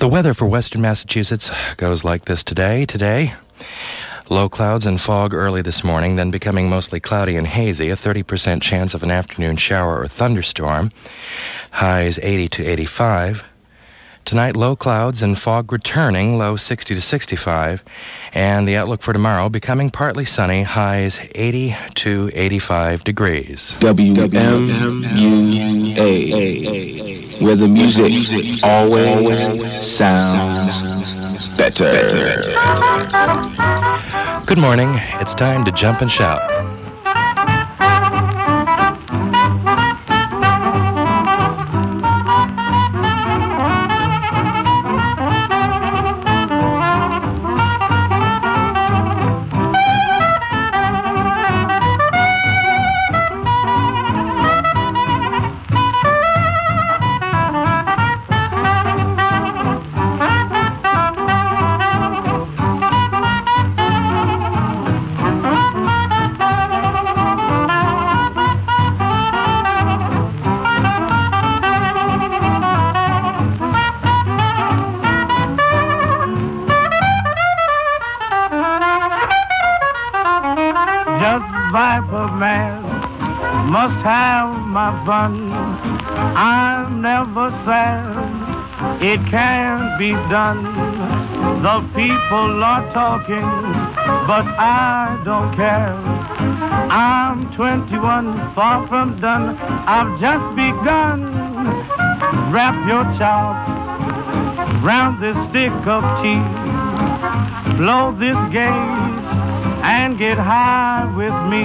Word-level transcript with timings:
The 0.00 0.08
weather 0.08 0.32
for 0.32 0.46
western 0.46 0.80
Massachusetts 0.80 1.50
goes 1.76 2.04
like 2.04 2.24
this 2.24 2.42
today. 2.42 2.86
Today, 2.86 3.34
low 4.30 4.48
clouds 4.48 4.86
and 4.86 4.98
fog 4.98 5.34
early 5.34 5.60
this 5.60 5.84
morning, 5.84 6.16
then 6.16 6.30
becoming 6.30 6.70
mostly 6.70 7.00
cloudy 7.00 7.36
and 7.36 7.46
hazy, 7.46 7.90
a 7.90 7.96
30% 7.96 8.62
chance 8.62 8.94
of 8.94 9.02
an 9.02 9.10
afternoon 9.10 9.58
shower 9.58 10.00
or 10.00 10.08
thunderstorm. 10.08 10.90
Highs 11.72 12.18
80 12.22 12.48
to 12.48 12.64
85. 12.64 13.44
Tonight, 14.24 14.56
low 14.56 14.76
clouds 14.76 15.22
and 15.22 15.36
fog 15.36 15.72
returning, 15.72 16.38
low 16.38 16.56
60 16.56 16.94
to 16.94 17.00
65. 17.00 17.82
And 18.32 18.68
the 18.68 18.76
outlook 18.76 19.02
for 19.02 19.12
tomorrow 19.12 19.48
becoming 19.48 19.90
partly 19.90 20.24
sunny, 20.24 20.62
highs 20.62 21.20
80 21.34 21.76
to 21.96 22.30
85 22.32 23.02
degrees. 23.02 23.76
WMUA, 23.80 24.22
where 27.42 27.56
the 27.56 27.66
music 27.66 28.12
always 28.64 29.72
sounds 29.72 31.56
better. 31.56 31.90
Good 34.46 34.58
morning. 34.58 34.90
It's 35.20 35.34
time 35.34 35.64
to 35.64 35.72
jump 35.72 36.02
and 36.02 36.10
shout. 36.10 36.40
Be 90.00 90.12
done. 90.32 90.62
The 91.60 91.80
people 91.94 92.64
are 92.64 92.90
talking, 92.94 93.50
but 94.26 94.46
I 94.58 95.20
don't 95.26 95.54
care. 95.54 95.94
I'm 96.90 97.42
21, 97.52 98.32
far 98.54 98.88
from 98.88 99.14
done. 99.16 99.58
I've 99.96 100.18
just 100.18 100.56
begun. 100.56 101.20
Wrap 102.50 102.76
your 102.88 103.04
chops 103.18 103.68
round 104.82 105.22
this 105.22 105.36
stick 105.50 105.86
of 105.86 106.02
tea. 106.22 106.40
Blow 107.76 108.16
this 108.24 108.38
gauge 108.50 109.20
and 109.84 110.18
get 110.18 110.38
high 110.38 111.04
with 111.14 111.36
me. 111.52 111.64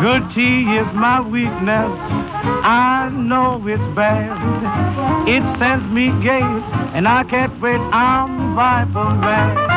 Good 0.00 0.22
tea 0.36 0.78
is 0.78 0.86
my 0.94 1.20
weakness. 1.20 2.27
I 2.64 3.08
know 3.10 3.62
it's 3.66 3.82
bad. 3.94 5.28
It 5.28 5.42
sends 5.58 5.86
me 5.92 6.06
gay, 6.22 6.42
and 6.94 7.06
I 7.06 7.24
can't 7.24 7.60
wait. 7.60 7.80
I'm 7.92 8.54
Viper 8.54 9.10
mad. 9.16 9.67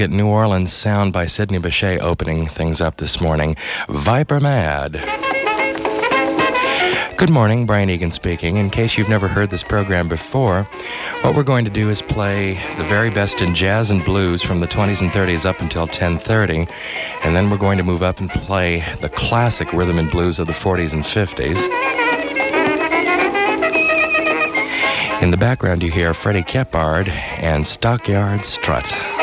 Elegant 0.00 0.16
New 0.16 0.28
Orleans 0.28 0.72
sound 0.72 1.12
by 1.12 1.26
Sidney 1.26 1.58
Bechet 1.58 2.00
opening 2.00 2.46
things 2.46 2.80
up 2.80 2.96
this 2.96 3.20
morning. 3.20 3.54
Viper 3.90 4.40
Mad. 4.40 4.92
Good 7.18 7.28
morning, 7.28 7.66
Brian 7.66 7.90
Egan 7.90 8.10
speaking. 8.10 8.56
In 8.56 8.70
case 8.70 8.96
you've 8.96 9.10
never 9.10 9.28
heard 9.28 9.50
this 9.50 9.62
program 9.62 10.08
before, 10.08 10.62
what 11.20 11.34
we're 11.34 11.42
going 11.42 11.66
to 11.66 11.70
do 11.70 11.90
is 11.90 12.00
play 12.00 12.54
the 12.78 12.84
very 12.84 13.10
best 13.10 13.42
in 13.42 13.54
jazz 13.54 13.90
and 13.90 14.02
blues 14.02 14.40
from 14.40 14.60
the 14.60 14.66
20s 14.66 15.02
and 15.02 15.10
30s 15.10 15.44
up 15.44 15.60
until 15.60 15.86
10:30, 15.86 16.66
and 17.22 17.36
then 17.36 17.50
we're 17.50 17.58
going 17.58 17.76
to 17.76 17.84
move 17.84 18.02
up 18.02 18.20
and 18.20 18.30
play 18.30 18.82
the 19.02 19.10
classic 19.10 19.70
rhythm 19.74 19.98
and 19.98 20.10
blues 20.10 20.38
of 20.38 20.46
the 20.46 20.54
40s 20.54 20.94
and 20.94 21.04
50s. 21.04 21.60
In 25.22 25.30
the 25.30 25.36
background, 25.36 25.82
you 25.82 25.90
hear 25.90 26.14
Freddie 26.14 26.42
Keppard 26.42 27.08
and 27.08 27.66
Stockyard 27.66 28.46
Strut. 28.46 29.19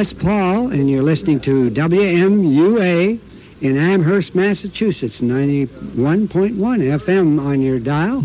Les 0.00 0.14
Paul, 0.14 0.70
and 0.70 0.88
you're 0.88 1.02
listening 1.02 1.38
to 1.40 1.68
WMUA 1.68 3.20
in 3.60 3.76
Amherst, 3.76 4.34
Massachusetts, 4.34 5.20
91.1 5.20 6.54
FM 6.56 7.38
on 7.38 7.60
your 7.60 7.78
dial. 7.78 8.22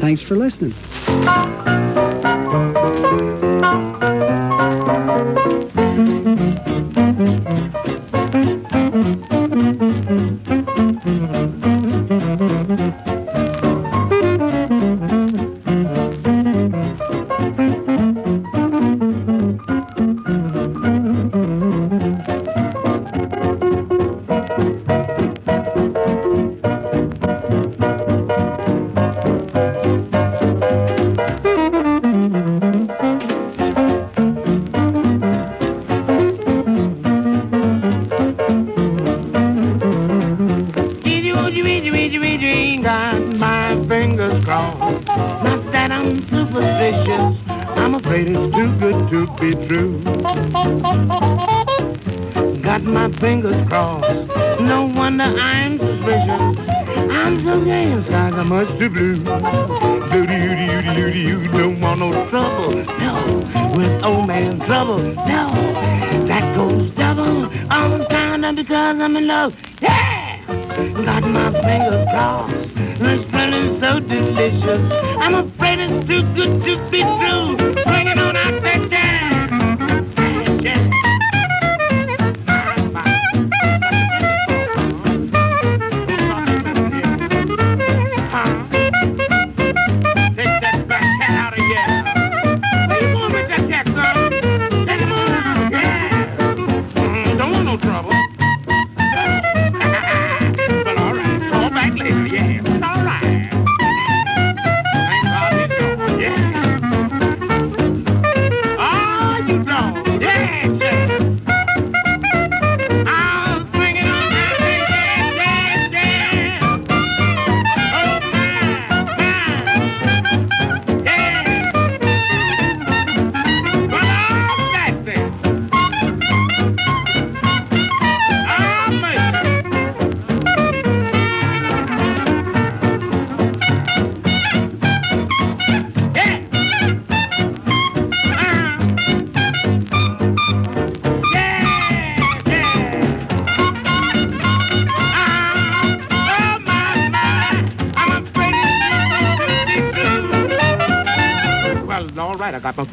Thanks 0.00 0.22
for 0.22 0.36
listening. 0.36 0.72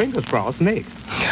Fingers 0.06 0.26
crossed 0.26 0.62
next. 0.62 0.90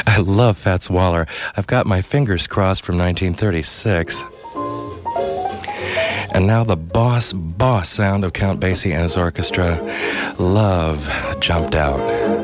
I 0.08 0.18
love 0.18 0.58
Fats 0.58 0.90
Waller. 0.90 1.28
I've 1.56 1.68
got 1.68 1.86
my 1.86 2.02
fingers 2.02 2.48
crossed 2.48 2.84
from 2.84 2.98
1936. 2.98 4.26
And 6.34 6.48
now 6.48 6.64
the 6.64 6.76
boss, 6.76 7.34
boss 7.34 7.90
sound 7.90 8.26
of 8.26 8.34
Count 8.34 8.60
Basie 8.60 8.92
and 8.92 9.04
his 9.04 9.16
orchestra. 9.16 9.78
Love 10.40 11.08
jumped 11.40 11.76
out. 11.76 12.43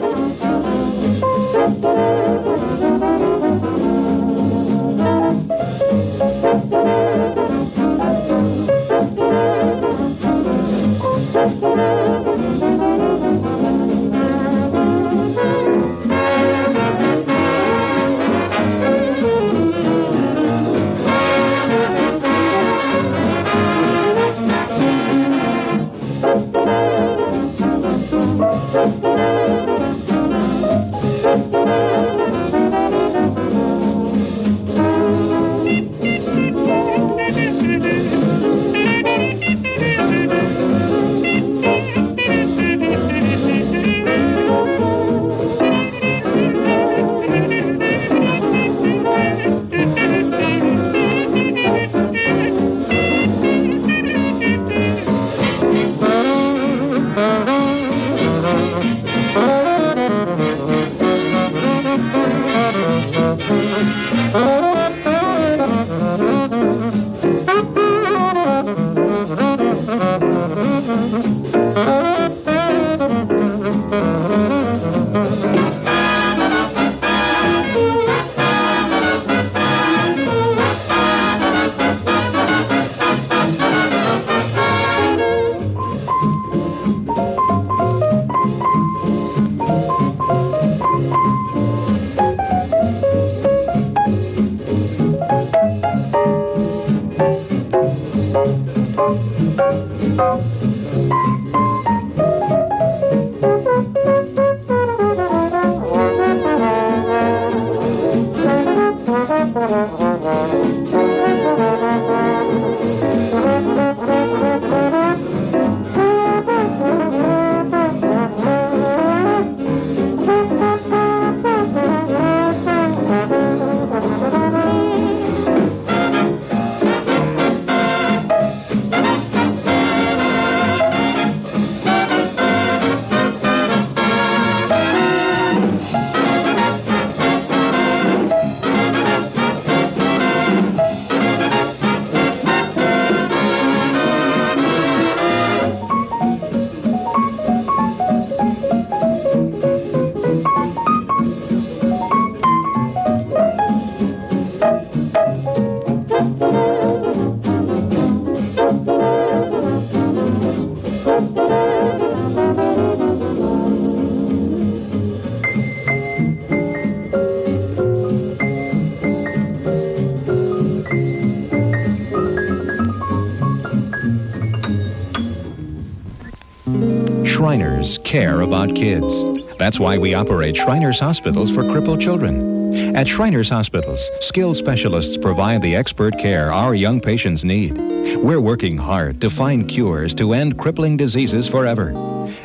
about 178.49 178.75
kids. 178.75 179.23
That's 179.59 179.79
why 179.79 179.99
we 179.99 180.15
operate 180.15 180.55
Shriners 180.57 180.99
Hospitals 180.99 181.51
for 181.51 181.61
crippled 181.61 182.01
children. 182.01 182.95
At 182.95 183.07
Shriners 183.07 183.47
Hospitals, 183.47 184.09
skilled 184.21 184.57
specialists 184.57 185.17
provide 185.17 185.61
the 185.61 185.75
expert 185.75 186.17
care 186.17 186.51
our 186.51 186.73
young 186.73 186.99
patients 186.99 187.43
need. 187.43 187.77
We're 188.17 188.41
working 188.41 188.75
hard 188.75 189.21
to 189.21 189.29
find 189.29 189.69
cures 189.69 190.15
to 190.15 190.33
end 190.33 190.57
crippling 190.57 190.97
diseases 190.97 191.47
forever. 191.47 191.93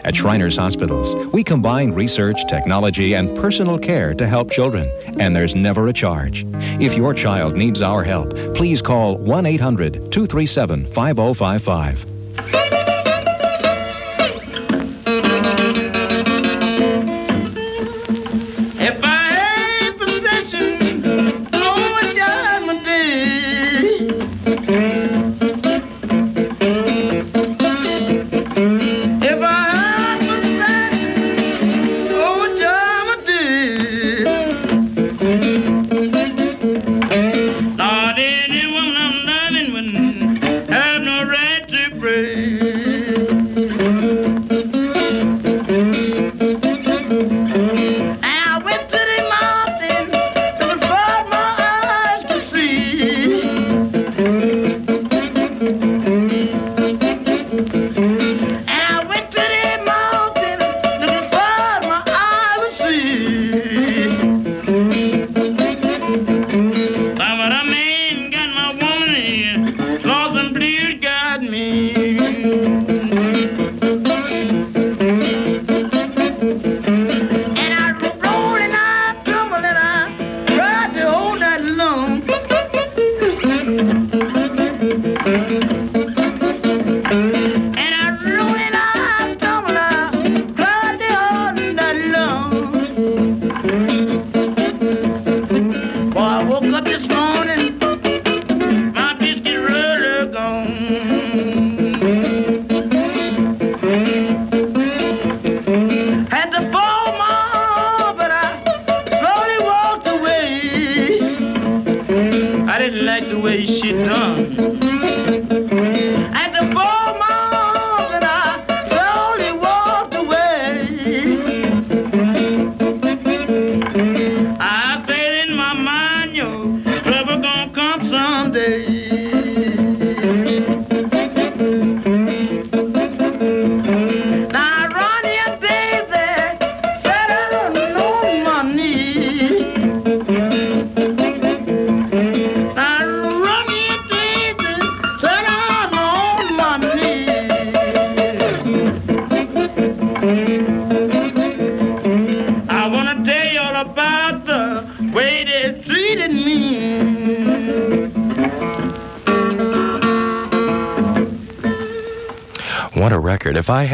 At 0.05 0.15
Shriners 0.15 0.59
Hospitals, 0.59 1.17
we 1.33 1.43
combine 1.43 1.93
research, 1.93 2.45
technology, 2.51 3.15
and 3.15 3.35
personal 3.39 3.79
care 3.79 4.13
to 4.13 4.27
help 4.27 4.51
children, 4.51 4.91
and 5.19 5.35
there's 5.35 5.55
never 5.55 5.89
a 5.89 5.93
charge. 5.95 6.45
If 6.83 6.95
your 6.99 7.15
child 7.15 7.57
needs 7.57 7.81
our 7.81 8.05
help, 8.05 8.37
please 8.55 8.83
call 8.83 9.17
1 9.17 9.47
800 9.47 10.13
237 10.13 10.85
5055. 10.85 12.14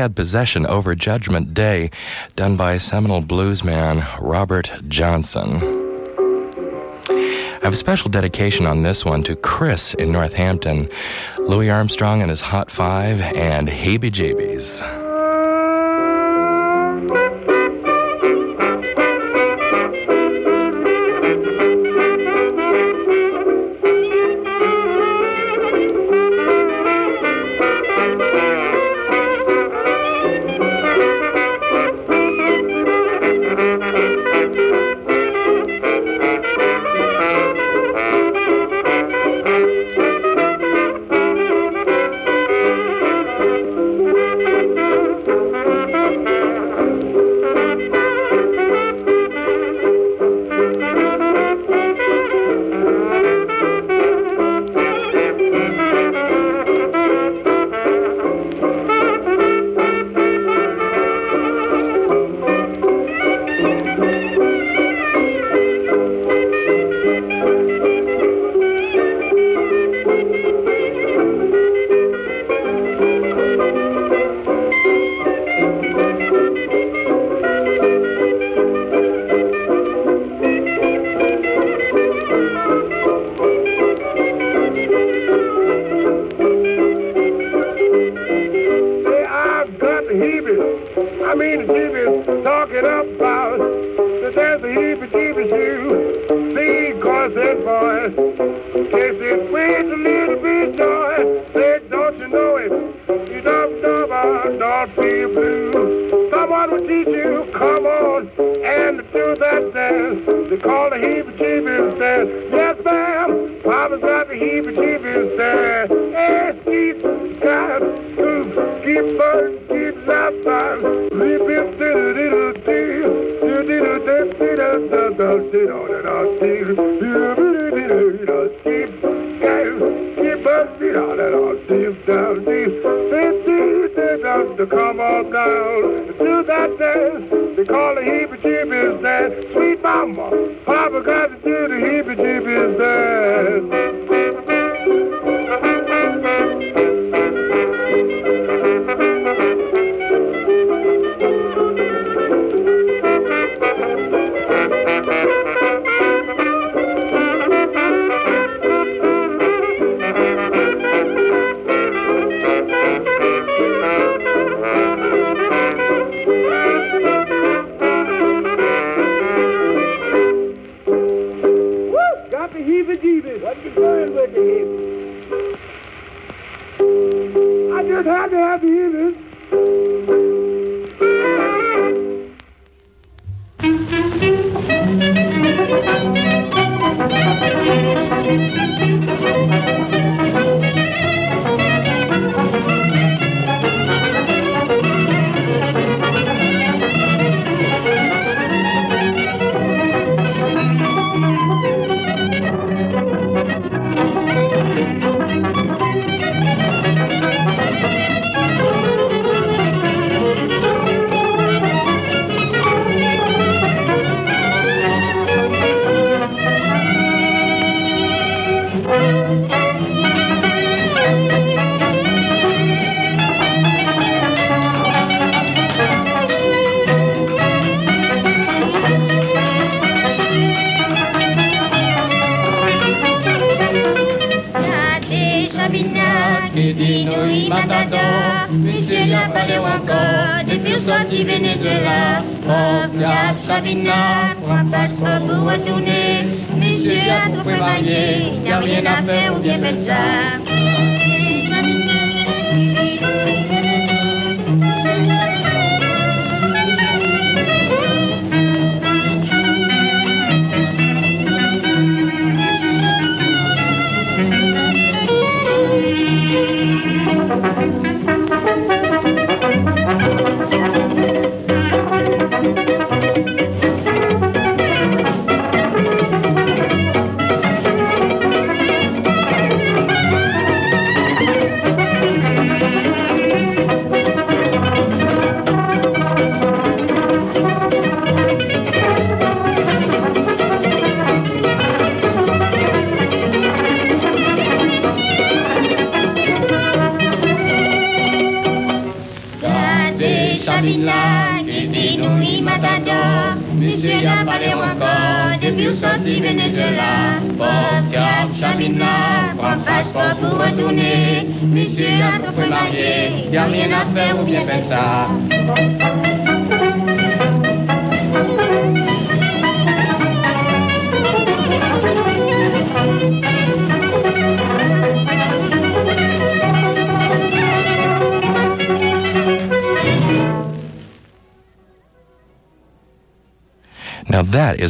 had 0.00 0.16
possession 0.16 0.64
over 0.64 0.94
Judgment 0.94 1.52
Day, 1.52 1.90
done 2.34 2.56
by 2.56 2.78
seminal 2.78 3.22
bluesman 3.22 4.02
Robert 4.18 4.72
Johnson. 4.88 5.56
I 7.10 7.60
have 7.62 7.74
a 7.74 7.76
special 7.76 8.08
dedication 8.08 8.64
on 8.64 8.82
this 8.82 9.04
one 9.04 9.22
to 9.24 9.36
Chris 9.36 9.92
in 9.92 10.10
Northampton, 10.10 10.88
Louis 11.38 11.68
Armstrong 11.68 12.22
and 12.22 12.30
his 12.30 12.40
Hot 12.40 12.70
Five, 12.70 13.20
and 13.20 13.68
Heebie 13.68 14.10
Jeebies. 14.10 14.99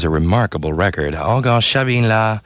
is 0.01 0.05
a 0.05 0.09
remarkable 0.09 0.73
record. 0.73 1.15
Algar 1.15 1.61
Chabinla 1.61 2.41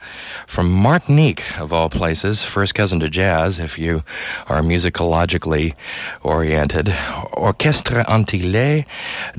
from 0.45 0.69
Martinique, 0.69 1.57
of 1.57 1.71
all 1.71 1.89
places, 1.89 2.43
first 2.43 2.75
cousin 2.75 2.99
to 2.99 3.07
jazz, 3.07 3.59
if 3.59 3.79
you 3.79 4.03
are 4.47 4.61
musicologically 4.61 5.73
oriented. 6.21 6.93
Orchestre 7.31 8.03
Antillais, 8.09 8.85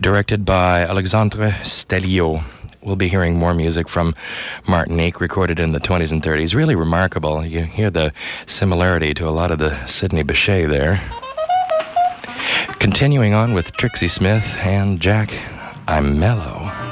directed 0.01 0.47
by 0.47 0.81
Alexandre 0.81 1.51
Stellio. 1.63 2.43
We'll 2.81 2.97
be 2.97 3.09
hearing 3.09 3.39
more 3.39 3.53
music 3.53 3.87
from 3.87 4.15
Martinique, 4.67 5.21
recorded 5.21 5.61
in 5.61 5.73
the 5.73 5.81
20s 5.81 6.11
and 6.11 6.23
30s. 6.23 6.55
Really 6.55 6.75
remarkable. 6.75 7.45
You 7.45 7.65
hear 7.65 7.91
the 7.91 8.15
similarity 8.47 9.13
to 9.13 9.29
a 9.29 9.35
lot 9.41 9.51
of 9.51 9.59
the 9.59 9.85
Sidney 9.85 10.23
Bechet 10.23 10.71
there. 10.71 11.03
Continuing 12.79 13.35
on 13.35 13.53
with 13.53 13.73
Trixie 13.73 14.09
Smith 14.09 14.57
and 14.61 15.01
Jack, 15.01 15.35
I'm 15.87 16.19
mellow. 16.19 16.86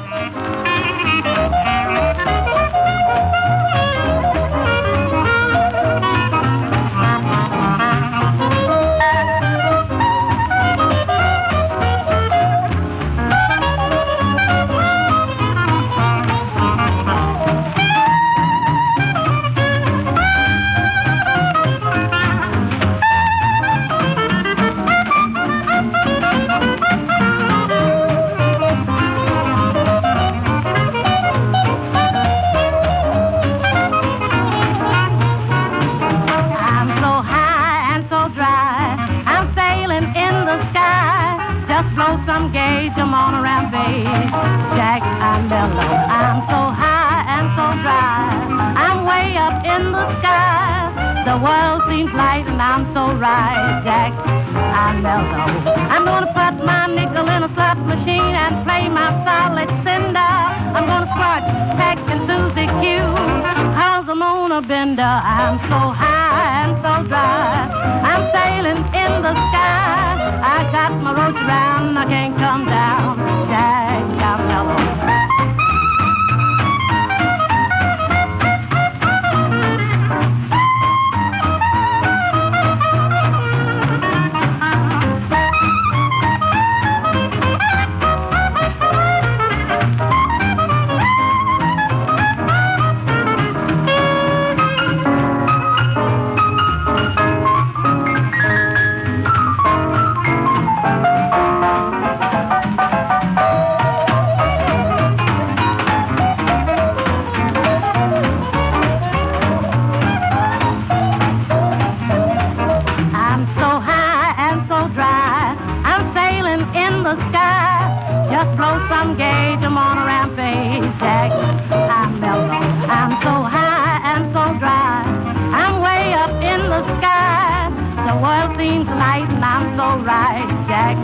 seems 128.57 128.87
light 128.87 129.27
and 129.29 129.43
I'm 129.43 129.65
so 129.77 130.03
right, 130.03 130.47
Jack. 130.67 130.97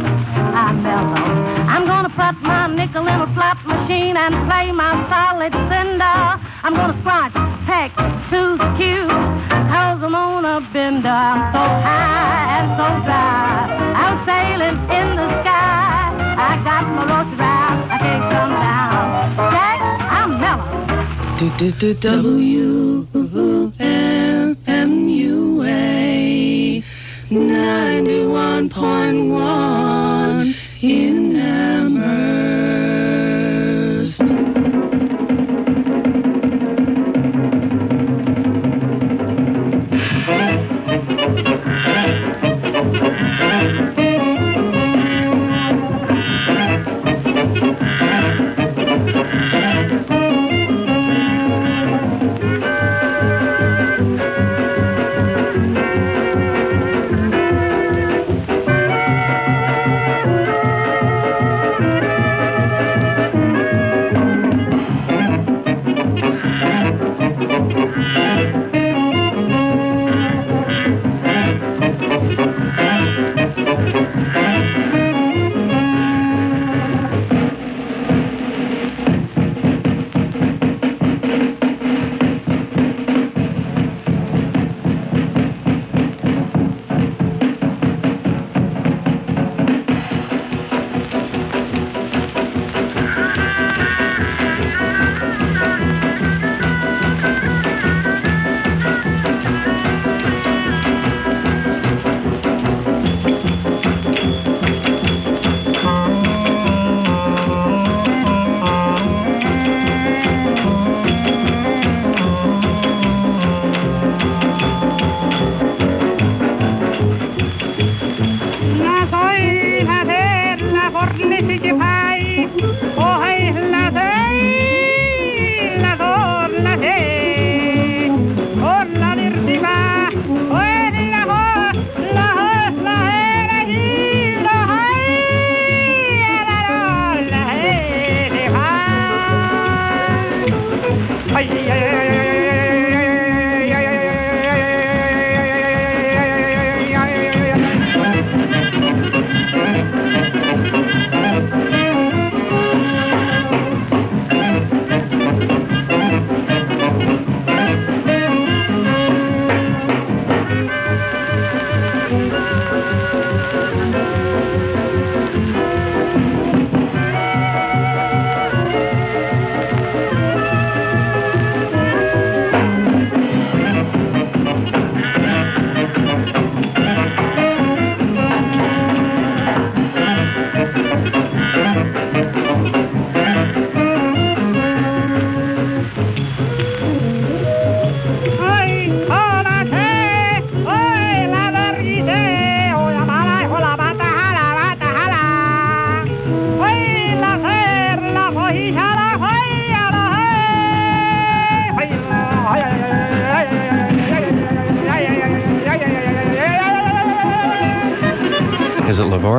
I'm 0.56 0.84
mellow. 0.84 1.14
I'm 1.74 1.86
gonna 1.86 2.10
put 2.10 2.42
my 2.42 2.68
nickel 2.68 3.08
in 3.08 3.20
a 3.22 3.30
slot 3.34 3.58
machine 3.66 4.18
and 4.18 4.34
play 4.48 4.72
my 4.72 4.92
solid 5.10 5.54
cinder. 5.70 6.20
I'm 6.64 6.76
gonna 6.76 6.98
scratch, 7.00 7.34
peck, 7.66 7.92
choose, 8.30 8.62
cue, 8.78 9.08
cause 9.72 10.00
I'm 10.04 10.16
on 10.16 10.46
a 10.46 10.62
bender. 10.74 11.10
I'm 11.10 11.42
so 11.54 11.64
high 11.88 12.46
and 12.58 12.68
so 12.80 12.88
dry. 13.06 13.60
I'm 14.04 14.16
sailing 14.28 14.78
in 14.98 15.08
the 15.20 15.28
sky. 15.42 16.02
I 16.50 16.52
got 16.64 16.84
my 16.96 17.04
roach 17.12 17.32
around, 17.38 17.78
I 17.92 17.98
can't 18.06 18.26
come 18.34 18.54
down. 18.66 19.02
Jack, 19.54 19.80
I'm 20.20 20.32
mellow. 20.40 20.70
Do, 21.38 21.46
do, 21.58 21.68
do, 21.72 21.94
w. 22.22 23.02
91.1 28.06 30.56
in 30.82 31.21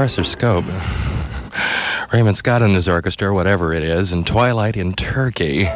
Morris 0.02 0.28
Scope. 0.28 0.64
Raymond 2.12 2.36
Scott 2.36 2.60
and 2.60 2.74
his 2.74 2.88
orchestra, 2.88 3.32
whatever 3.32 3.72
it 3.72 3.84
is, 3.84 4.10
and 4.10 4.26
Twilight 4.26 4.76
in 4.76 4.94
Turkey. 4.94 5.66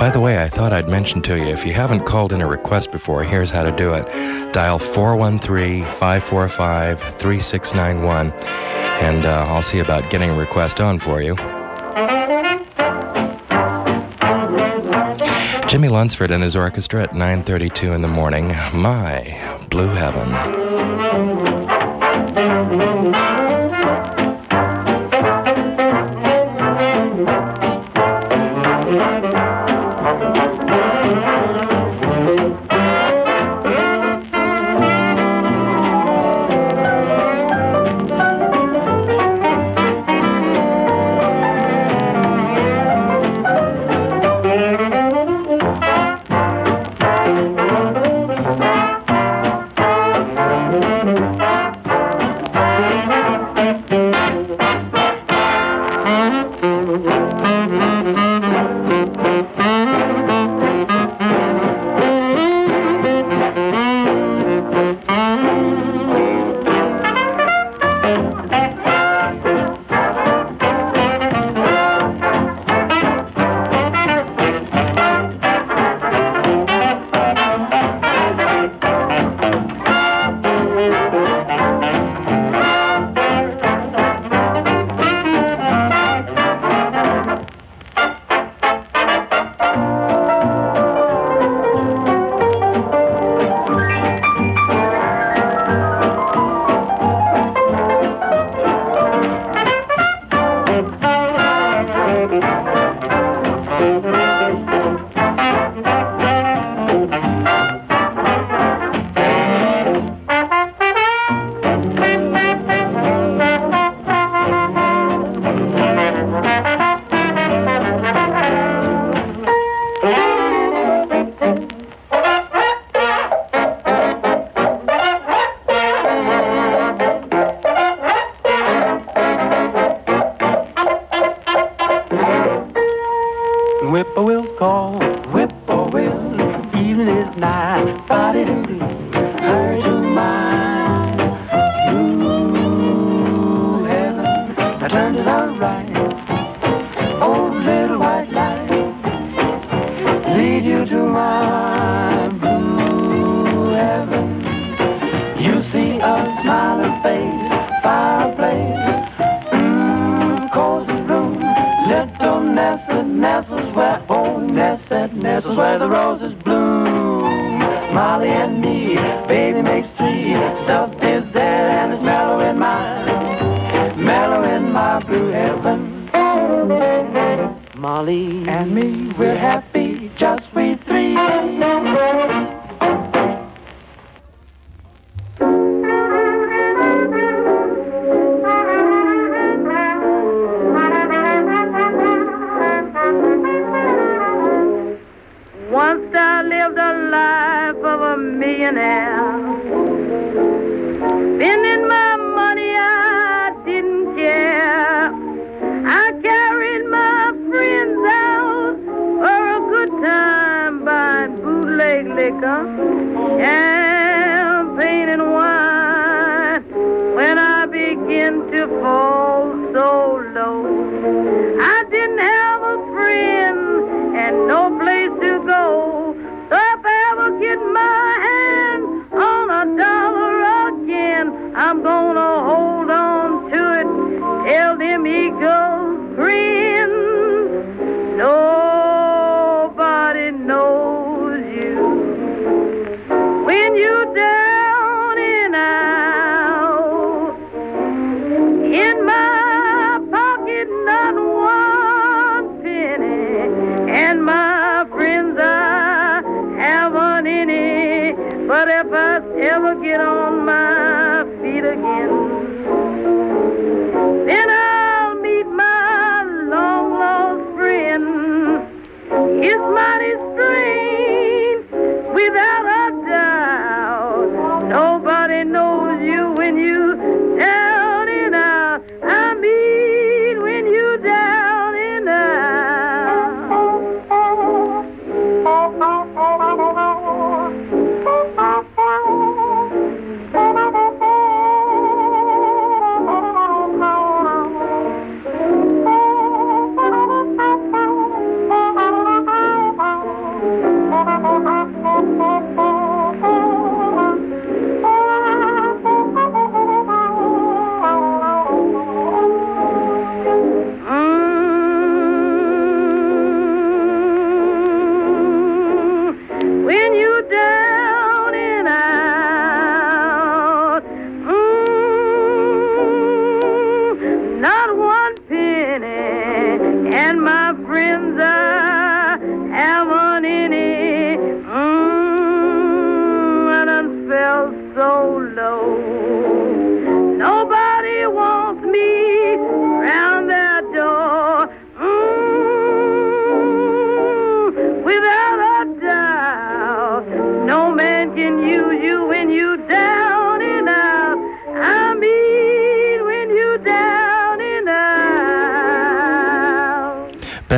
By 0.00 0.10
the 0.12 0.18
way, 0.18 0.42
I 0.42 0.48
thought 0.48 0.72
I'd 0.72 0.88
mention 0.88 1.22
to 1.22 1.36
you 1.36 1.46
if 1.46 1.64
you 1.64 1.74
haven't 1.74 2.04
called 2.04 2.32
in 2.32 2.40
a 2.40 2.46
request 2.48 2.90
before, 2.90 3.22
here's 3.22 3.50
how 3.50 3.62
to 3.62 3.70
do 3.70 3.94
it. 3.94 4.04
Dial 4.52 4.80
413 4.80 5.84
545 5.84 6.98
3691, 6.98 8.32
and 8.32 9.24
uh, 9.24 9.46
I'll 9.46 9.62
see 9.62 9.78
about 9.78 10.10
getting 10.10 10.30
a 10.30 10.34
request 10.34 10.80
on 10.80 10.98
for 10.98 11.22
you. 11.22 11.36
Jimmie 15.68 15.86
Lunceford 15.86 16.32
and 16.32 16.42
his 16.42 16.56
orchestra 16.56 17.04
at 17.04 17.10
9:32 17.12 17.94
in 17.94 18.02
the 18.02 18.08
morning. 18.08 18.48
My 18.74 19.56
Blue 19.70 19.90
Heaven. 19.90 20.61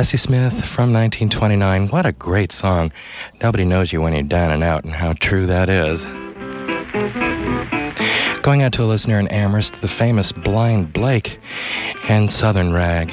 Bessie 0.05 0.17
Smith 0.17 0.63
from 0.63 0.93
1929. 0.93 1.87
What 1.87 2.05
a 2.05 2.11
great 2.11 2.51
song. 2.51 2.91
Nobody 3.41 3.65
knows 3.65 3.91
you 3.91 4.03
when 4.03 4.13
you're 4.13 4.21
down 4.21 4.51
and 4.51 4.63
out, 4.63 4.83
and 4.83 4.93
how 4.93 5.13
true 5.13 5.47
that 5.47 5.67
is. 5.67 6.03
Going 8.43 8.61
out 8.61 8.71
to 8.73 8.83
a 8.83 8.85
listener 8.85 9.17
in 9.17 9.27
Amherst, 9.29 9.81
the 9.81 9.87
famous 9.87 10.31
Blind 10.31 10.93
Blake 10.93 11.39
and 12.07 12.29
Southern 12.29 12.71
Rag. 12.71 13.11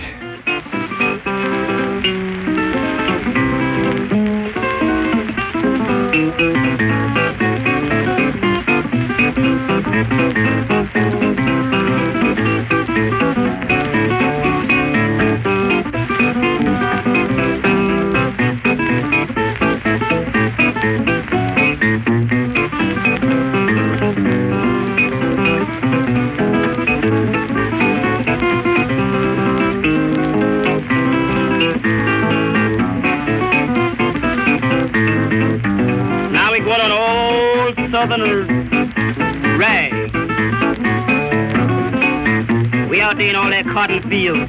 There 43.15 43.29
in 43.29 43.37
all 43.37 43.51
that 43.51 43.67
cotton 43.67 44.03
fields. 44.09 44.49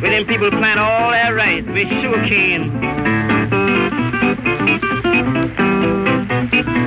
Where 0.00 0.10
them 0.10 0.24
people 0.24 0.50
plant 0.50 0.78
all 0.78 1.10
that 1.10 1.34
rice 1.34 1.64
with 1.64 1.88
sugar 1.88 2.24
cane. 2.28 2.70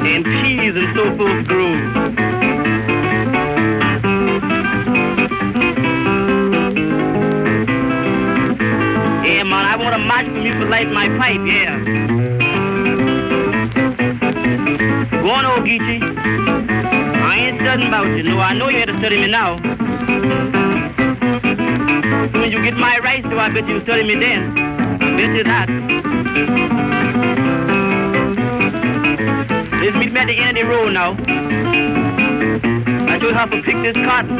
And 0.08 0.24
peas 0.24 0.74
and 0.74 0.96
so 0.96 1.14
forth 1.18 1.46
grow. 1.46 1.74
Yeah, 9.26 9.44
man, 9.44 9.66
I 9.66 9.76
want 9.76 9.96
a 9.96 10.00
match 10.00 10.28
from 10.28 10.46
you 10.46 10.54
for 10.54 10.66
light 10.66 10.90
my 10.90 11.10
pipe, 11.10 11.46
yeah. 11.46 11.78
Go 15.22 15.30
on, 15.30 15.46
old 15.46 15.68
Geechee. 15.68 16.02
I 17.20 17.36
ain't 17.36 17.60
studying 17.60 17.90
about 17.90 18.08
you. 18.18 18.24
No, 18.24 18.40
I 18.40 18.54
know 18.54 18.70
you 18.70 18.87
study 18.98 19.18
me 19.22 19.28
now. 19.28 19.58
When 22.32 22.52
you 22.52 22.64
get 22.64 22.76
my 22.76 22.98
rights, 23.00 23.28
so 23.30 23.38
I 23.38 23.50
bet 23.50 23.68
you 23.68 23.82
study 23.82 24.04
me 24.04 24.16
then. 24.16 24.56
Bet 25.00 25.36
you 25.36 25.44
that. 25.44 25.70
Let's 29.82 29.98
meet 29.98 30.12
me 30.12 30.20
at 30.20 30.28
the 30.28 30.38
end 30.38 30.58
of 30.58 30.64
the 30.64 30.70
road 30.70 30.94
now. 30.94 31.16
I 33.08 33.20
should 33.20 33.36
have 33.36 33.52
to 33.52 33.62
pick 33.62 33.76
this 33.84 33.96
cotton. 34.06 34.38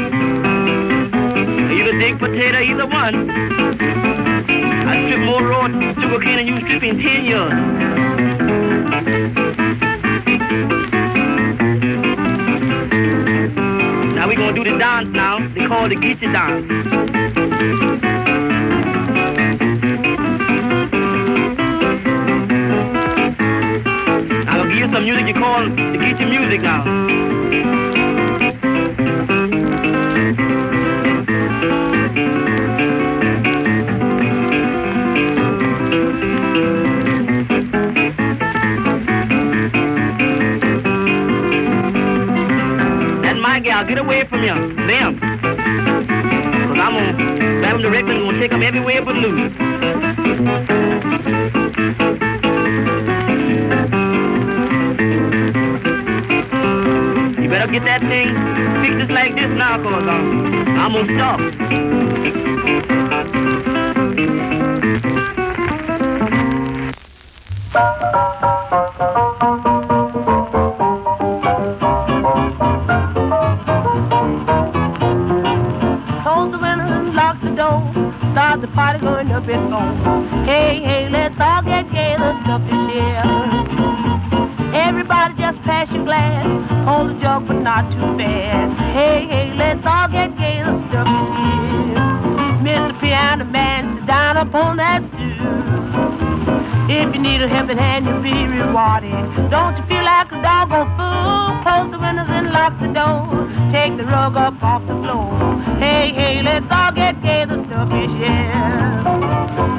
Either 1.70 1.98
dig 1.98 2.18
potato, 2.18 2.58
either 2.58 2.86
one. 2.86 3.30
I 3.30 5.06
strip 5.06 5.20
more 5.20 5.42
raw 5.42 5.68
sugar 5.68 6.18
cane 6.18 6.36
than 6.36 6.48
you 6.48 6.56
strip 6.56 6.82
in 6.82 7.00
10 7.00 7.24
years. 7.24 8.17
Gonna 14.38 14.52
do 14.54 14.64
the 14.64 14.78
dance 14.78 15.08
now. 15.08 15.38
They 15.48 15.66
call 15.66 15.88
the 15.88 15.96
Geechee 15.96 16.32
dance. 16.32 16.66
Gonna 24.46 24.70
give 24.70 24.78
you 24.78 24.88
some 24.88 25.04
music 25.04 25.26
you 25.26 25.34
call 25.34 25.64
the 25.64 25.98
Geechee 25.98 26.28
music 26.28 26.62
now. 26.62 27.37
Get 43.88 43.96
away 43.96 44.24
from 44.24 44.42
you. 44.42 44.54
Them. 44.86 45.18
Cause 45.18 46.78
I'm 46.78 46.92
gonna 46.92 47.16
them 47.62 47.80
directly 47.80 48.16
and 48.16 48.24
gonna 48.26 48.38
take 48.38 48.50
them 48.50 48.62
everywhere 48.62 49.00
but 49.02 49.16
loose. 49.16 49.44
You 57.42 57.48
better 57.48 57.72
get 57.72 57.86
that 57.86 58.02
thing 58.02 58.28
fixed 58.82 58.98
just 58.98 59.10
like 59.10 59.34
this 59.34 59.56
now, 59.56 59.82
cause 59.82 60.02
um, 60.02 60.44
I'm 60.78 60.92
gonna 60.92 61.14
stop. 61.14 61.40
If 96.90 97.14
you 97.14 97.20
need 97.20 97.42
a 97.42 97.48
helping 97.48 97.76
hand, 97.76 98.06
you'll 98.06 98.22
be 98.22 98.46
rewarded. 98.46 99.50
Don't 99.50 99.76
you 99.76 99.84
feel 99.84 100.02
like 100.02 100.32
a 100.32 100.40
doggone 100.40 100.88
fool? 100.96 101.62
Close 101.62 101.90
the 101.90 101.98
windows 101.98 102.28
and 102.30 102.48
lock 102.50 102.80
the 102.80 102.88
door. 102.88 103.46
Take 103.72 103.98
the 103.98 104.04
rug 104.04 104.36
up 104.36 104.62
off 104.62 104.86
the 104.86 104.94
floor. 105.02 105.36
Hey, 105.78 106.12
hey, 106.14 106.42
let's 106.42 106.64
all 106.70 106.92
get 106.92 107.16
together, 107.16 107.62
stuff 107.68 107.92
is 107.92 108.10
yeah. 108.12 109.77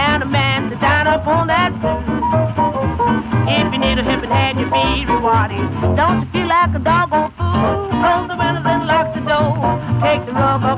And 0.00 0.30
man 0.30 0.68
down 0.80 1.06
up 1.06 1.26
on 1.26 1.46
that. 1.46 1.72
If 3.48 3.72
you 3.72 3.78
need 3.78 3.98
a 3.98 4.02
helping 4.02 4.30
hand, 4.30 4.58
you'll 4.60 4.70
be 4.70 5.06
rewarded. 5.06 5.64
Don't 5.96 6.20
you 6.20 6.28
feel 6.30 6.46
like 6.46 6.74
a 6.74 6.78
doggone 6.78 7.32
fool? 7.38 7.88
Close 7.88 8.28
the 8.28 8.36
windows 8.36 8.66
and 8.66 8.86
lock 8.86 9.14
the 9.14 9.20
door. 9.20 9.56
Take 10.02 10.26
the 10.26 10.32
rug 10.32 10.62
up 10.62 10.77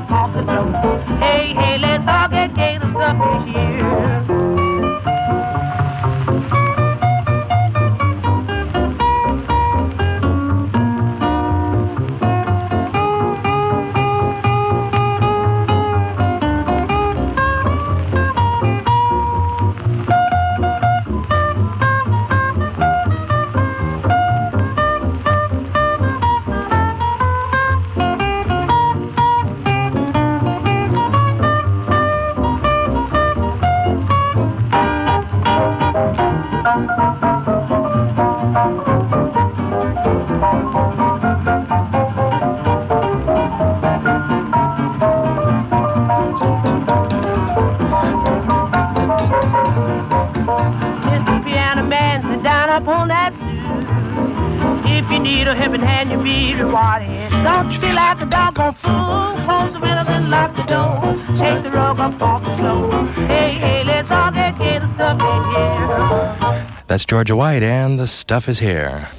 That's 67.01 67.09
Georgia 67.09 67.35
White, 67.35 67.63
and 67.63 67.99
the 67.99 68.05
stuff 68.05 68.47
is 68.47 68.59
here. 68.59 69.09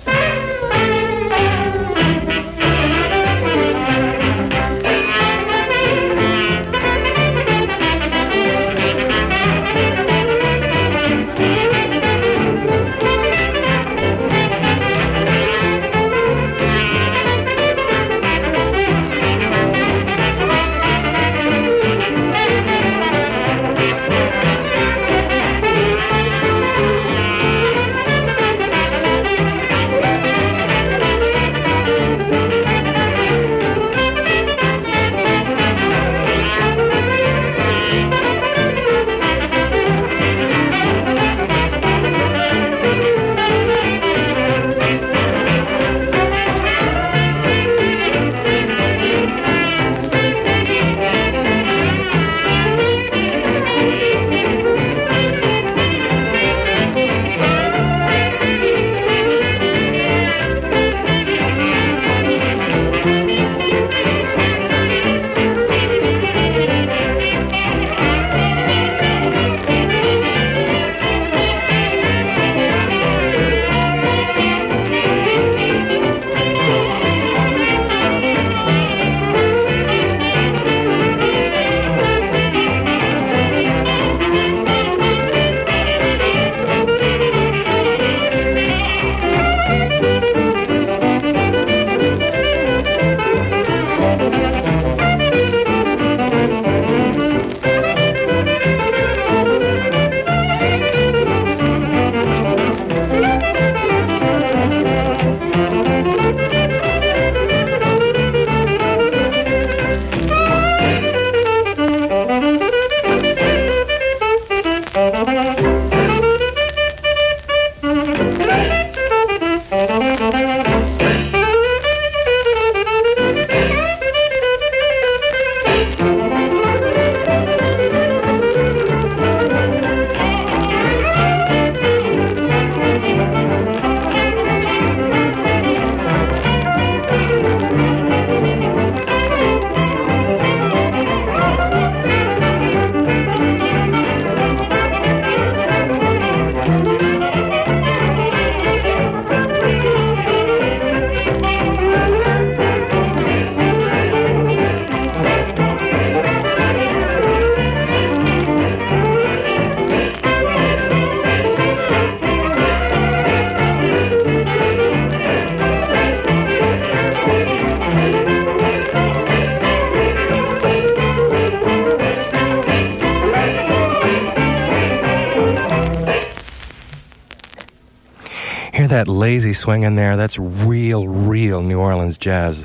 Lazy 179.22 179.54
swing 179.54 179.84
in 179.84 179.94
there? 179.94 180.16
That's 180.16 180.36
real, 180.36 181.06
real 181.06 181.62
New 181.62 181.78
Orleans 181.78 182.18
jazz. 182.18 182.64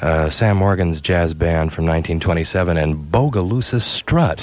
Uh, 0.00 0.30
Sam 0.30 0.56
Morgan's 0.56 1.00
jazz 1.00 1.32
band 1.32 1.72
from 1.72 1.84
1927 1.86 2.76
and 2.76 2.96
Bogalusa 3.12 3.80
Strut. 3.80 4.40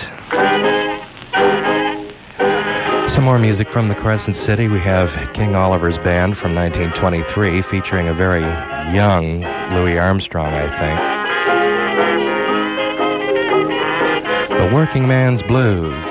Some 3.09 3.25
more 3.25 3.37
music 3.37 3.69
from 3.69 3.89
the 3.89 3.95
Crescent 3.95 4.37
City. 4.37 4.69
We 4.69 4.79
have 4.79 5.33
King 5.33 5.53
Oliver's 5.53 5.97
band 5.97 6.37
from 6.37 6.55
1923 6.55 7.61
featuring 7.63 8.07
a 8.07 8.13
very 8.13 8.39
young 8.95 9.41
Louis 9.73 9.97
Armstrong, 9.99 10.53
I 10.53 10.69
think. 10.79 10.97
The 14.49 14.73
Working 14.73 15.09
Man's 15.09 15.43
Blues. 15.43 16.05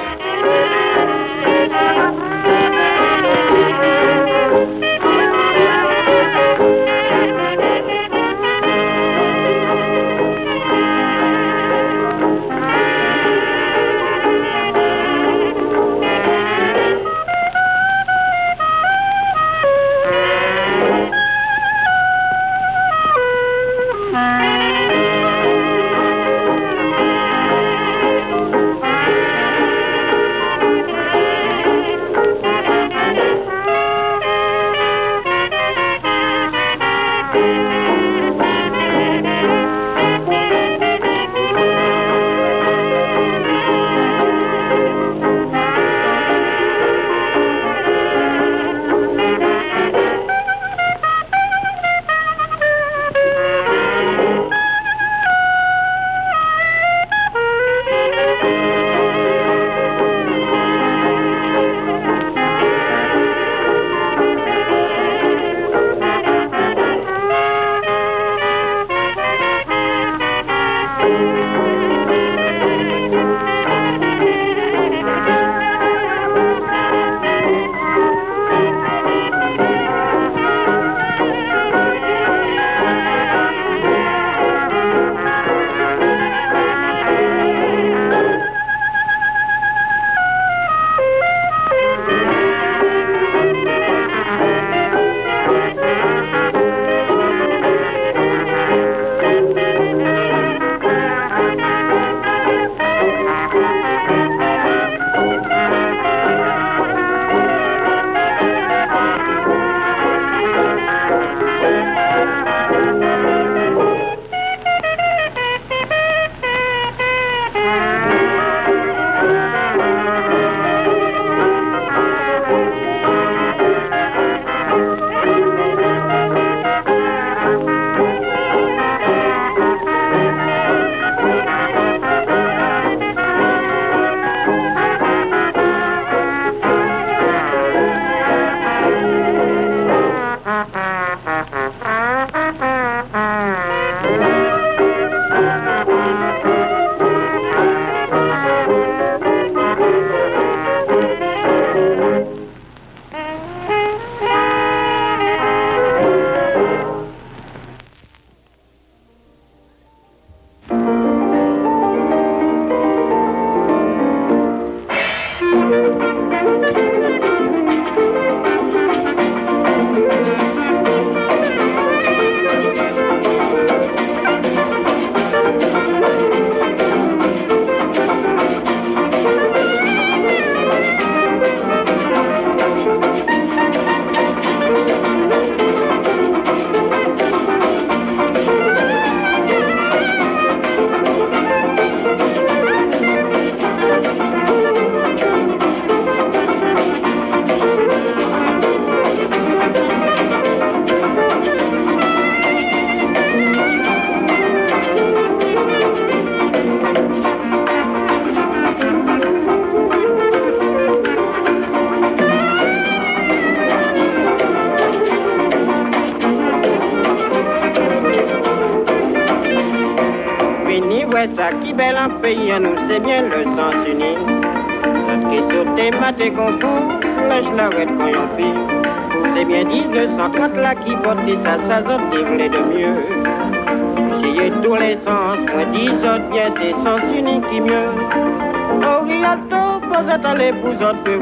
À 240.80 240.92
l'épouse, 240.92 241.17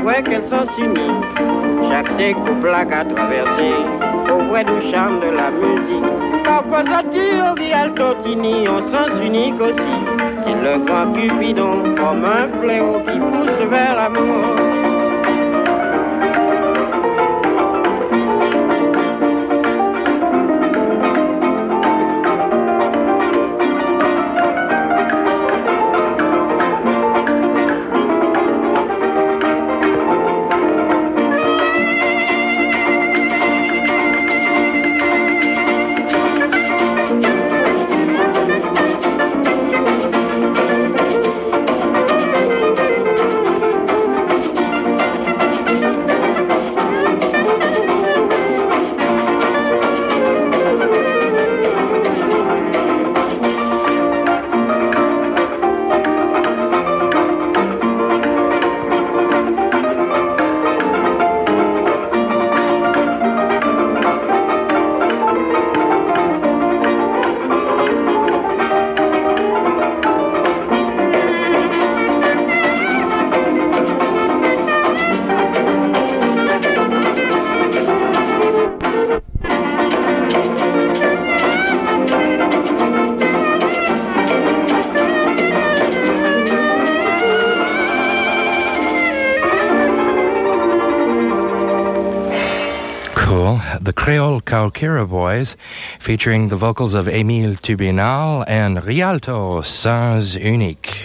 Kaukira 94.56 95.06
Boys, 95.06 95.54
featuring 96.00 96.48
the 96.48 96.56
vocals 96.56 96.94
of 96.94 97.04
Émile 97.04 97.60
Tubinal 97.60 98.42
and 98.48 98.82
Rialto 98.82 99.60
Sens 99.60 100.34
Unique. 100.34 100.96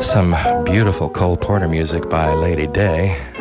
Some 0.00 0.34
beautiful 0.64 1.10
Cole 1.10 1.36
Porter 1.36 1.68
music 1.68 2.08
by 2.08 2.32
Lady 2.32 2.66
Day. 2.66 3.33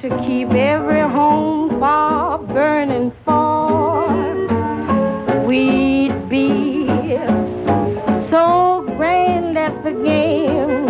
To 0.00 0.08
keep 0.24 0.48
every 0.50 1.00
home 1.00 1.80
fire 1.80 2.38
burning 2.38 3.12
for. 3.24 4.06
We'd 5.44 6.28
be 6.28 6.86
so 8.30 8.84
grand 8.96 9.58
at 9.58 9.82
the 9.82 9.90
game, 9.90 10.86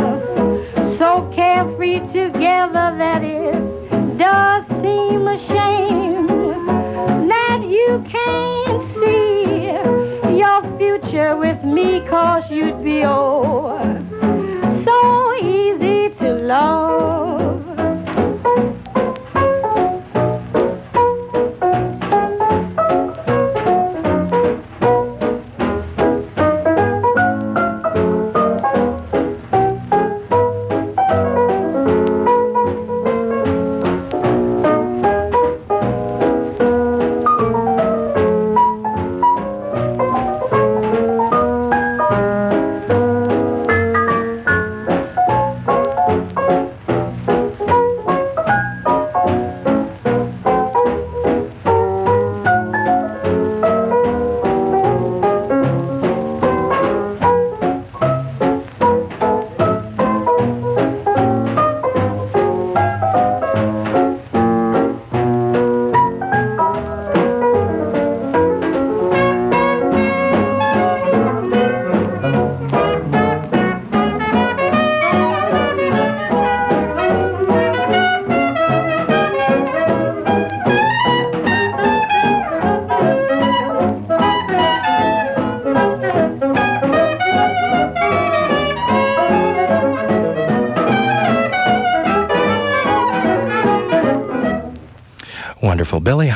so 0.98 1.32
carefree 1.34 2.00
together 2.12 2.86
that 2.98 3.22
it 3.24 4.18
does 4.18 4.66
seem 4.82 5.26
a 5.26 5.38
shame 5.48 6.66
that 7.28 7.60
you 7.62 8.04
can't 8.10 8.94
see 9.00 10.36
your 10.36 10.60
future 10.76 11.34
with 11.34 11.64
me 11.64 12.06
cause 12.08 12.44
you'd 12.50 12.84
be 12.84 13.04
oh 13.06 13.78
so 14.84 15.34
easy 15.42 16.14
to 16.16 16.34
love. 16.44 16.87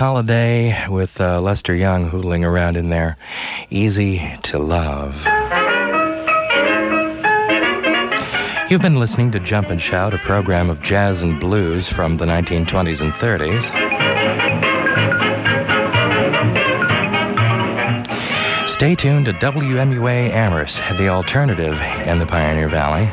Holiday 0.02 0.88
with 0.88 1.20
uh, 1.20 1.40
Lester 1.40 1.76
Young 1.76 2.10
hoodling 2.10 2.44
around 2.44 2.76
in 2.76 2.88
there. 2.88 3.16
Easy 3.70 4.36
to 4.42 4.58
love. 4.58 5.14
You've 8.68 8.82
been 8.82 8.96
listening 8.96 9.30
to 9.30 9.38
Jump 9.38 9.68
and 9.68 9.80
Shout, 9.80 10.12
a 10.12 10.18
program 10.18 10.70
of 10.70 10.82
jazz 10.82 11.22
and 11.22 11.38
blues 11.38 11.88
from 11.88 12.16
the 12.16 12.24
1920s 12.24 13.00
and 13.00 13.12
30s. 13.12 13.62
Stay 18.70 18.96
tuned 18.96 19.26
to 19.26 19.32
WMUA 19.34 20.32
Amherst, 20.32 20.74
the 20.98 21.06
alternative 21.10 21.80
in 22.08 22.18
the 22.18 22.26
Pioneer 22.26 22.68
Valley. 22.68 23.08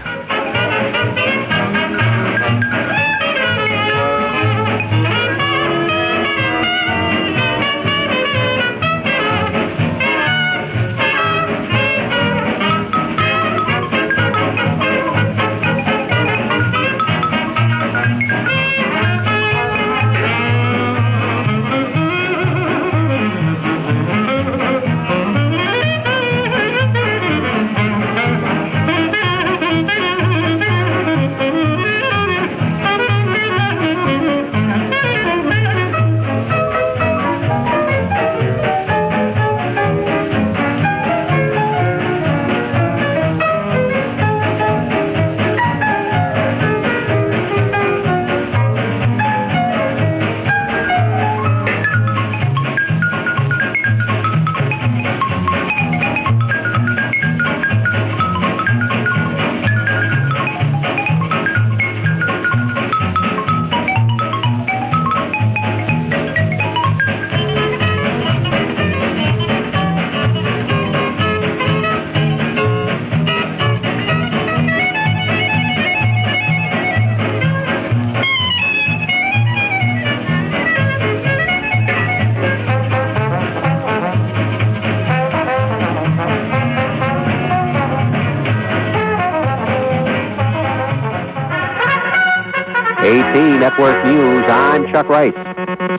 Chuck 94.91 95.07
Wright. 95.07 95.33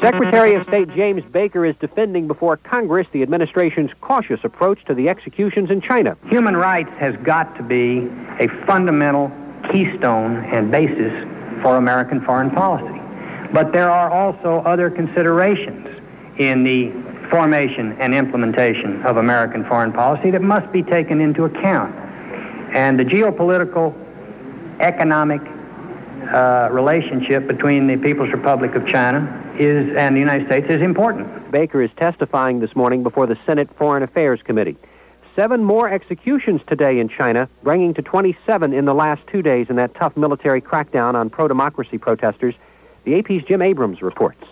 Secretary 0.01 0.55
of 0.55 0.67
State 0.67 0.89
James 0.95 1.23
Baker 1.31 1.65
is 1.65 1.77
defending 1.77 2.27
before 2.27 2.57
Congress 2.57 3.07
the 3.13 3.23
administration's 3.23 3.91
cautious 4.01 4.41
approach 4.43 4.85
to 4.87 4.95
the 4.95 5.09
executions 5.09 5.71
in 5.71 5.81
China. 5.81 6.17
Human 6.27 6.57
rights 6.57 6.91
has 6.99 7.15
got 7.19 7.57
to 7.57 7.63
be 7.63 8.09
a 8.41 8.49
fundamental 8.67 9.31
keystone 9.71 10.45
and 10.47 10.71
basis 10.71 11.13
for 11.63 11.77
American 11.77 12.21
foreign 12.23 12.51
policy. 12.51 13.01
But 13.53 13.73
there 13.73 13.91
are 13.91 14.11
also 14.11 14.59
other 14.67 14.91
considerations 14.91 15.87
in 16.39 16.65
the 16.65 16.91
formation 17.31 17.93
and 18.01 18.15
implementation 18.15 19.03
of 19.03 19.17
American 19.19 19.65
foreign 19.65 19.93
policy 19.93 20.31
that 20.33 20.43
must 20.43 20.71
be 20.73 20.83
taken 20.83 21.21
into 21.21 21.45
account. 21.45 21.95
And 22.75 22.99
the 22.99 23.05
geopolitical, 23.05 23.95
economic, 24.81 25.43
uh, 26.33 26.69
relationship 26.71 27.47
between 27.47 27.87
the 27.87 27.97
People's 27.97 28.31
Republic 28.31 28.75
of 28.75 28.87
China 28.87 29.21
is 29.59 29.95
and 29.97 30.15
the 30.15 30.21
United 30.21 30.47
States 30.47 30.67
is 30.71 30.81
important. 30.81 31.51
Baker 31.51 31.83
is 31.83 31.91
testifying 31.97 32.61
this 32.61 32.75
morning 32.77 33.03
before 33.03 33.27
the 33.27 33.39
Senate 33.45 33.69
Foreign 33.77 34.03
Affairs 34.03 34.41
Committee. 34.43 34.77
Seven 35.37 35.65
more 35.65 35.89
executions 35.89 36.61
today 36.67 36.99
in 36.99 37.09
China, 37.09 37.49
bringing 37.63 37.95
to 37.95 38.03
27 38.03 38.73
in 38.73 38.85
the 38.85 38.95
last 38.95 39.27
two 39.27 39.43
days 39.43 39.69
in 39.71 39.77
that 39.77 39.95
tough 39.95 40.17
military 40.17 40.61
crackdown 40.61 41.15
on 41.15 41.31
pro-democracy 41.31 41.99
protesters. 41.99 42.55
The 43.05 43.19
AP's 43.19 43.45
Jim 43.45 43.63
Abrams 43.63 44.03
reports. 44.03 44.45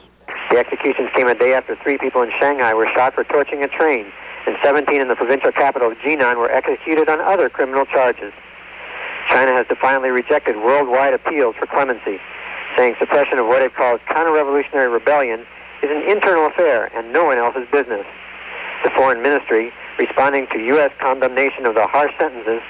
The 0.51 0.59
executions 0.59 1.11
came 1.15 1.27
a 1.27 1.35
day 1.35 1.53
after 1.55 1.77
three 1.77 1.99
people 1.99 2.23
in 2.23 2.31
Shanghai 2.31 2.75
were 2.75 2.87
shot 2.87 3.15
for 3.15 3.25
torching 3.25 3.63
a 3.63 3.69
train, 3.69 4.07
and 4.47 4.57
17 4.63 5.01
in 5.01 5.09
the 5.09 5.17
provincial 5.17 5.53
capital 5.53 5.93
of 5.93 5.99
Jinan 5.99 6.37
were 6.37 6.51
executed 6.51 7.09
on 7.09 7.21
other 7.21 7.51
criminal 7.51 7.85
charges. 7.85 8.33
China 9.29 9.53
has 9.53 9.67
defiantly 9.67 10.11
rejected 10.11 10.57
worldwide 10.57 11.15
appeals 11.15 11.55
for 11.57 11.67
clemency, 11.67 12.19
saying 12.77 12.97
suppression 12.99 13.39
of 13.39 13.47
what 13.47 13.63
it 13.63 13.75
calls 13.75 14.01
counter-revolutionary 14.09 14.89
rebellion 14.89 15.41
is 15.83 15.91
an 15.91 16.03
internal 16.09 16.47
affair 16.47 16.91
and 16.97 17.13
no 17.13 17.25
one 17.25 17.39
else's 17.39 17.69
business. 17.71 18.07
The 18.85 18.91
foreign 18.91 19.23
ministry, 19.23 19.73
responding 19.99 20.47
to 20.53 20.59
U.S. 20.59 20.93
condemnation 20.99 21.67
of 21.67 21.75
the 21.75 21.87
harsh 21.87 22.13
sentences, 22.19 22.63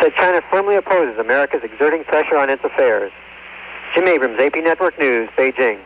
said 0.00 0.12
China 0.14 0.42
firmly 0.50 0.76
opposes 0.76 1.18
America's 1.18 1.62
exerting 1.62 2.04
pressure 2.04 2.36
on 2.36 2.50
its 2.50 2.62
affairs. 2.64 3.12
Jim 3.94 4.08
Abrams, 4.08 4.38
AP 4.40 4.56
Network 4.56 4.98
News, 4.98 5.28
Beijing. 5.36 5.80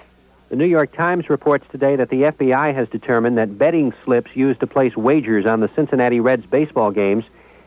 The 0.48 0.56
New 0.56 0.66
York 0.66 0.94
Times 0.94 1.28
reports 1.28 1.66
today 1.72 1.96
that 1.96 2.08
the 2.08 2.22
FBI 2.22 2.74
has 2.74 2.88
determined 2.88 3.36
that 3.36 3.58
betting 3.58 3.92
slips 4.04 4.30
used 4.34 4.60
to 4.60 4.66
place 4.66 4.96
wagers 4.96 5.44
on 5.44 5.60
the 5.60 5.68
Cincinnati 5.74 6.20
Reds 6.20 6.46
baseball 6.46 6.92
games 6.92 7.24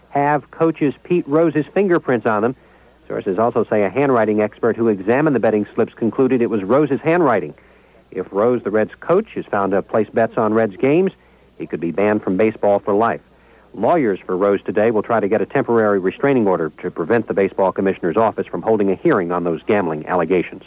have 0.10 0.50
coaches 0.52 0.94
Pete 1.04 1.28
Rose's 1.28 1.66
fingerprints 1.74 2.26
on 2.26 2.42
them. 2.42 2.56
Sources 3.08 3.40
also 3.40 3.64
say 3.64 3.84
a 3.84 3.90
handwriting 3.90 4.42
expert 4.42 4.76
who 4.76 4.88
examined 4.88 5.36
the 5.36 5.40
betting 5.40 5.66
slips 5.74 5.94
concluded 5.94 6.42
it 6.42 6.50
was 6.50 6.64
Rose's 6.64 7.02
handwriting. 7.02 7.54
If 8.12 8.32
Rose, 8.32 8.64
the 8.64 8.72
Reds 8.72 8.92
coach, 9.00 9.36
is 9.36 9.46
found 9.46 9.72
to 9.72 9.82
place 9.82 10.10
bets 10.10 10.38
on 10.38 10.54
Reds 10.54 10.76
games, 10.76 11.12
he 11.58 11.68
could 11.68 11.80
be 11.80 11.92
banned 11.92 12.24
from 12.24 12.38
baseball 12.38 12.80
for 12.80 12.94
life. 12.94 13.22
Lawyers 13.74 14.20
for 14.20 14.36
Rose 14.36 14.62
today 14.64 14.90
will 14.90 15.04
try 15.04 15.20
to 15.20 15.28
get 15.28 15.42
a 15.42 15.46
temporary 15.46 16.00
restraining 16.00 16.48
order 16.48 16.72
to 16.82 16.90
prevent 16.90 17.28
the 17.28 17.34
baseball 17.34 17.72
commissioner's 17.72 18.18
office 18.18 18.48
from 18.48 18.64
holding 18.64 18.92
a 18.92 18.96
hearing 18.96 19.32
on 19.32 19.44
those 19.44 19.62
gambling 19.64 20.08
allegations. 20.08 20.64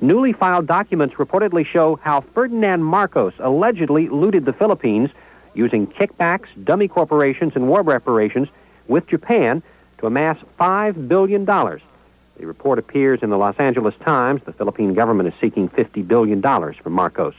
Newly 0.00 0.32
filed 0.32 0.66
documents 0.66 1.16
reportedly 1.16 1.66
show 1.66 1.98
how 2.02 2.20
Ferdinand 2.20 2.84
Marcos 2.84 3.32
allegedly 3.38 4.08
looted 4.08 4.44
the 4.44 4.52
Philippines 4.52 5.10
using 5.54 5.86
kickbacks, 5.86 6.46
dummy 6.64 6.88
corporations, 6.88 7.52
and 7.54 7.68
war 7.68 7.82
reparations 7.82 8.48
with 8.88 9.06
Japan 9.06 9.62
to 9.98 10.06
amass 10.06 10.38
$5 10.58 11.08
billion. 11.08 11.44
The 11.44 12.46
report 12.46 12.78
appears 12.78 13.20
in 13.22 13.30
the 13.30 13.38
Los 13.38 13.56
Angeles 13.58 13.94
Times. 14.04 14.42
The 14.44 14.52
Philippine 14.52 14.94
government 14.94 15.28
is 15.28 15.34
seeking 15.40 15.68
$50 15.68 16.06
billion 16.06 16.42
from 16.42 16.92
Marcos. 16.92 17.34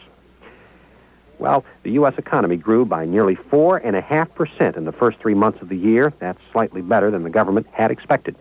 Well, 1.37 1.65
the 1.83 1.91
U.S. 1.91 2.13
economy 2.17 2.55
grew 2.55 2.85
by 2.85 3.05
nearly 3.05 3.35
4.5% 3.35 4.77
in 4.77 4.85
the 4.85 4.91
first 4.93 5.19
three 5.19 5.33
months 5.33 5.61
of 5.61 5.67
the 5.67 5.75
year. 5.75 6.13
That's 6.19 6.39
slightly 6.53 6.81
better 6.81 7.11
than 7.11 7.23
the 7.23 7.29
government 7.29 7.67
had 7.71 7.91
expected. 7.91 8.35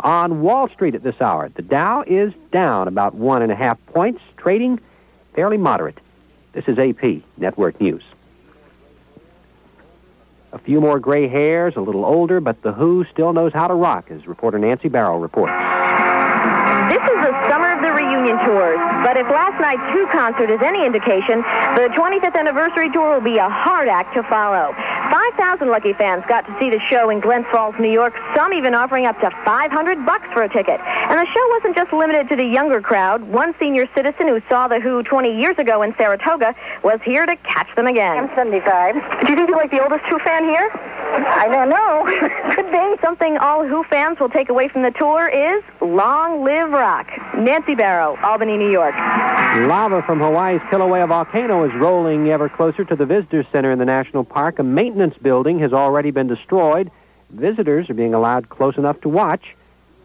On 0.00 0.42
Wall 0.42 0.68
Street 0.68 0.96
at 0.96 1.04
this 1.04 1.20
hour, 1.20 1.48
the 1.54 1.62
Dow 1.62 2.02
is 2.04 2.32
down 2.50 2.88
about 2.88 3.14
one 3.14 3.42
and 3.42 3.52
a 3.52 3.54
half 3.54 3.78
points, 3.86 4.20
trading 4.36 4.80
fairly 5.34 5.56
moderate. 5.56 5.98
This 6.52 6.64
is 6.66 6.78
AP 6.78 7.22
Network 7.36 7.80
News. 7.80 8.02
A 10.52 10.58
few 10.58 10.82
more 10.82 11.00
gray 11.00 11.28
hairs, 11.28 11.76
a 11.76 11.80
little 11.80 12.04
older, 12.04 12.38
but 12.38 12.60
the 12.60 12.72
Who 12.72 13.06
still 13.10 13.32
knows 13.32 13.54
how 13.54 13.68
to 13.68 13.74
rock, 13.74 14.10
as 14.10 14.26
reporter 14.26 14.58
Nancy 14.58 14.88
Barrow 14.88 15.16
reports. 15.16 15.56
This 16.92 17.00
is 17.00 17.18
the 17.24 17.32
summer 17.48 17.72
of 17.72 17.80
the 17.80 17.88
reunion 17.88 18.36
tours, 18.44 18.76
but 19.00 19.16
if 19.16 19.24
last 19.32 19.56
night's 19.64 19.80
Who 19.96 20.06
concert 20.12 20.50
is 20.52 20.60
any 20.60 20.84
indication, 20.84 21.40
the 21.72 21.88
25th 21.96 22.36
anniversary 22.36 22.92
tour 22.92 23.14
will 23.14 23.24
be 23.24 23.38
a 23.38 23.48
hard 23.48 23.88
act 23.88 24.12
to 24.12 24.22
follow. 24.24 24.76
5,000 25.12 25.68
lucky 25.68 25.92
fans 25.92 26.24
got 26.26 26.46
to 26.46 26.56
see 26.58 26.70
the 26.70 26.80
show 26.88 27.10
in 27.10 27.20
Glens 27.20 27.44
Falls, 27.52 27.74
New 27.78 27.90
York, 27.90 28.14
some 28.34 28.54
even 28.54 28.72
offering 28.74 29.04
up 29.04 29.20
to 29.20 29.30
500 29.44 30.06
bucks 30.06 30.26
for 30.32 30.42
a 30.42 30.48
ticket. 30.48 30.80
And 30.80 31.20
the 31.20 31.26
show 31.26 31.48
wasn't 31.50 31.76
just 31.76 31.92
limited 31.92 32.30
to 32.30 32.36
the 32.36 32.44
younger 32.44 32.80
crowd. 32.80 33.22
One 33.24 33.54
senior 33.60 33.86
citizen 33.94 34.26
who 34.28 34.40
saw 34.48 34.68
the 34.68 34.80
Who 34.80 35.02
20 35.02 35.38
years 35.38 35.58
ago 35.58 35.82
in 35.82 35.94
Saratoga 35.96 36.54
was 36.82 36.98
here 37.04 37.26
to 37.26 37.36
catch 37.36 37.68
them 37.76 37.86
again. 37.86 38.16
I'm 38.16 38.34
75. 38.34 38.94
Do 38.94 39.00
you 39.28 39.36
think 39.36 39.50
you're 39.50 39.58
like 39.58 39.70
the 39.70 39.82
oldest 39.82 40.04
Who 40.06 40.18
fan 40.20 40.44
here? 40.44 40.70
I 40.72 41.46
don't 41.46 41.68
know. 41.68 42.54
Could 42.54 42.70
be. 42.70 42.96
Something 43.02 43.36
all 43.36 43.66
Who 43.66 43.84
fans 43.84 44.18
will 44.18 44.30
take 44.30 44.48
away 44.48 44.68
from 44.68 44.80
the 44.80 44.92
tour 44.92 45.28
is 45.28 45.62
Long 45.82 46.42
Live 46.42 46.70
Rock. 46.70 47.10
Nancy 47.36 47.74
Barrow, 47.74 48.16
Albany, 48.22 48.56
New 48.56 48.70
York. 48.70 48.94
Lava 48.94 50.02
from 50.02 50.20
Hawaii's 50.20 50.62
Kilauea 50.70 51.06
volcano 51.08 51.64
is 51.64 51.74
rolling 51.74 52.30
ever 52.30 52.48
closer 52.48 52.84
to 52.84 52.96
the 52.96 53.04
visitor 53.04 53.44
center 53.52 53.70
in 53.72 53.78
the 53.78 53.84
national 53.84 54.24
park. 54.24 54.58
A 54.58 54.62
maintenance 54.62 55.01
building 55.10 55.58
has 55.58 55.72
already 55.72 56.10
been 56.10 56.28
destroyed. 56.28 56.90
Visitors 57.30 57.88
are 57.90 57.94
being 57.94 58.14
allowed 58.14 58.48
close 58.48 58.76
enough 58.76 59.00
to 59.00 59.08
watch. 59.08 59.56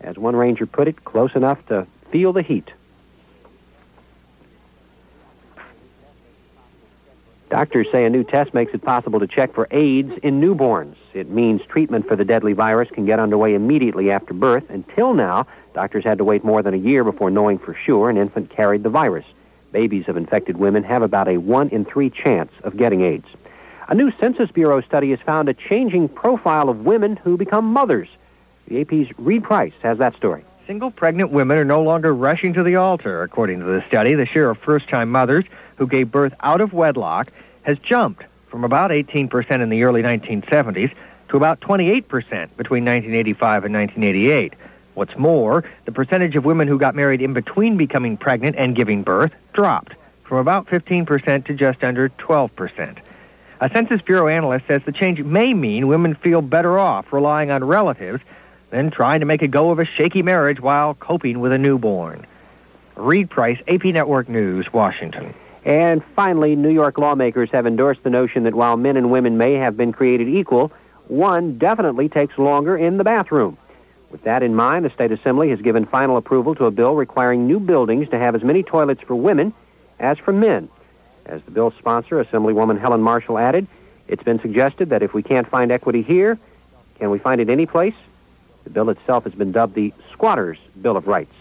As 0.02 0.18
one 0.18 0.36
ranger 0.36 0.66
put 0.66 0.88
it, 0.88 1.04
close 1.04 1.36
enough 1.36 1.66
to 1.68 1.86
feel 2.12 2.34
the 2.34 2.42
heat. 2.42 2.72
Doctors 7.50 7.88
say 7.92 8.04
a 8.06 8.10
new 8.10 8.26
test 8.26 8.54
makes 8.54 8.74
it 8.74 8.82
possible 8.82 9.20
to 9.22 9.28
check 9.28 9.54
for 9.54 9.68
AIDS 9.72 10.12
in 10.22 10.42
newborns. 10.42 10.96
It 11.14 11.30
means 11.30 11.62
treatment 11.66 12.08
for 12.08 12.16
the 12.16 12.26
deadly 12.26 12.54
virus 12.54 12.90
can 12.90 13.06
get 13.06 13.20
underway 13.20 13.54
immediately 13.54 14.12
after 14.12 14.34
birth. 14.34 14.70
Until 14.70 15.14
now, 15.14 15.48
doctors 15.74 16.04
had 16.04 16.18
to 16.18 16.26
wait 16.26 16.44
more 16.44 16.62
than 16.62 16.74
a 16.74 16.78
year 16.78 17.06
before 17.06 17.30
knowing 17.30 17.58
for 17.58 17.74
sure 17.74 18.10
an 18.10 18.18
infant 18.18 18.50
carried 18.50 18.84
the 18.84 18.90
virus. 18.90 19.26
Babies 19.72 20.10
of 20.10 20.18
infected 20.18 20.58
women 20.58 20.84
have 20.84 21.02
about 21.02 21.28
a 21.30 21.38
one 21.38 21.70
in 21.70 21.86
three 21.86 22.10
chance 22.10 22.52
of 22.64 22.76
getting 22.76 23.02
AIDS. 23.02 23.28
A 23.90 23.96
new 23.96 24.12
Census 24.20 24.52
Bureau 24.52 24.82
study 24.82 25.12
has 25.12 25.20
found 25.22 25.48
a 25.48 25.54
changing 25.54 26.10
profile 26.10 26.68
of 26.68 26.86
women 26.86 27.16
who 27.16 27.38
become 27.38 27.72
mothers. 27.72 28.10
The 28.68 28.82
AP's 28.82 29.18
Reed 29.18 29.46
Price 29.46 29.72
has 29.82 29.98
that 30.00 30.14
story. 30.18 30.44
Single 30.66 30.92
pregnant 30.92 31.32
women 31.32 31.58
are 31.58 31.64
no 31.64 31.82
longer 31.82 32.14
rushing 32.14 32.54
to 32.56 32.64
the 32.64 32.76
altar. 32.76 33.24
According 33.24 33.60
to 33.60 33.66
the 33.66 33.82
study, 33.88 34.14
the 34.14 34.26
share 34.26 34.50
of 34.50 34.58
first 34.58 34.90
time 34.90 35.10
mothers 35.10 35.46
who 35.78 35.88
gave 35.88 36.12
birth 36.12 36.34
out 36.42 36.60
of 36.60 36.74
wedlock 36.74 37.32
has 37.62 37.80
jumped 37.80 38.26
from 38.50 38.66
about 38.66 38.92
18% 38.92 39.62
in 39.62 39.70
the 39.70 39.84
early 39.84 40.02
1970s 40.02 40.94
to 41.30 41.38
about 41.38 41.62
28% 41.62 42.04
between 42.58 42.84
1985 42.84 43.64
and 43.64 43.74
1988. 43.74 44.54
What's 44.96 45.16
more, 45.16 45.64
the 45.86 45.94
percentage 45.94 46.36
of 46.36 46.44
women 46.44 46.68
who 46.68 46.78
got 46.78 46.94
married 46.94 47.22
in 47.22 47.32
between 47.32 47.78
becoming 47.78 48.18
pregnant 48.18 48.58
and 48.58 48.76
giving 48.76 49.04
birth 49.04 49.32
dropped 49.54 49.94
from 50.26 50.40
about 50.40 50.68
15% 50.68 51.46
to 51.46 51.54
just 51.54 51.86
under 51.86 52.10
12%. 52.10 52.98
A 53.60 53.70
Census 53.72 54.02
Bureau 54.04 54.28
analyst 54.28 54.68
says 54.68 54.84
the 54.86 54.92
change 54.92 55.20
may 55.24 55.54
mean 55.54 55.88
women 55.88 56.14
feel 56.14 56.44
better 56.44 56.78
off 56.78 57.12
relying 57.12 57.50
on 57.50 57.64
relatives 57.64 58.22
than 58.70 58.92
trying 58.92 59.22
to 59.22 59.26
make 59.26 59.42
a 59.42 59.48
go 59.48 59.72
of 59.72 59.80
a 59.80 59.86
shaky 59.86 60.22
marriage 60.22 60.60
while 60.60 60.94
coping 60.94 61.40
with 61.40 61.52
a 61.52 61.58
newborn. 61.58 62.26
Reed 62.96 63.32
Price, 63.32 63.60
AP 63.68 63.86
Network 63.86 64.30
News, 64.30 64.72
Washington. 64.72 65.34
And 65.66 66.04
finally, 66.16 66.56
New 66.56 66.70
York 66.70 67.00
lawmakers 67.00 67.50
have 67.50 67.66
endorsed 67.66 68.04
the 68.04 68.12
notion 68.12 68.44
that 68.44 68.54
while 68.54 68.78
men 68.78 68.96
and 68.96 69.10
women 69.10 69.40
may 69.40 69.54
have 69.54 69.76
been 69.76 69.92
created 69.92 70.28
equal, 70.28 70.72
one 71.08 71.58
definitely 71.58 72.10
takes 72.10 72.38
longer 72.38 72.78
in 72.78 72.98
the 72.98 73.04
bathroom. 73.04 73.58
With 74.12 74.24
that 74.24 74.44
in 74.44 74.54
mind, 74.54 74.86
the 74.86 74.92
State 74.92 75.12
Assembly 75.12 75.50
has 75.50 75.62
given 75.62 75.86
final 75.86 76.16
approval 76.16 76.54
to 76.56 76.66
a 76.66 76.72
bill 76.72 76.96
requiring 76.96 77.48
new 77.48 77.60
buildings 77.60 78.08
to 78.10 78.20
have 78.20 78.36
as 78.36 78.44
many 78.44 78.62
toilets 78.62 79.02
for 79.02 79.16
women 79.16 79.52
as 80.00 80.20
for 80.20 80.32
men. 80.32 80.70
As 81.28 81.42
the 81.44 81.52
bill's 81.52 81.74
sponsor, 81.78 82.24
Assemblywoman 82.24 82.80
Helen 82.80 83.02
Marshall 83.02 83.38
added, 83.38 83.68
it's 84.08 84.24
been 84.24 84.40
suggested 84.40 84.90
that 84.90 85.04
if 85.04 85.14
we 85.14 85.22
can't 85.22 85.48
find 85.48 85.72
equity 85.72 86.02
here, 86.02 86.40
can 87.00 87.12
we 87.12 87.20
find 87.20 87.42
it 87.42 87.50
anyplace? 87.50 87.96
The 88.64 88.70
bill 88.70 88.90
itself 88.90 89.26
has 89.26 89.34
been 89.34 89.52
dubbed 89.52 89.76
the 89.76 89.94
Squatters' 90.14 90.58
Bill 90.82 90.96
of 90.96 91.08
Rights. 91.08 91.34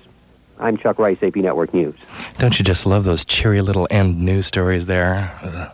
I'm 0.58 0.76
Chuck 0.76 0.98
Rice, 0.98 1.18
AP 1.22 1.36
Network 1.36 1.74
News. 1.74 1.94
Don't 2.38 2.58
you 2.58 2.64
just 2.64 2.86
love 2.86 3.04
those 3.04 3.24
cheery 3.24 3.60
little 3.60 3.86
end 3.90 4.20
news 4.20 4.46
stories 4.46 4.86
there? 4.86 5.72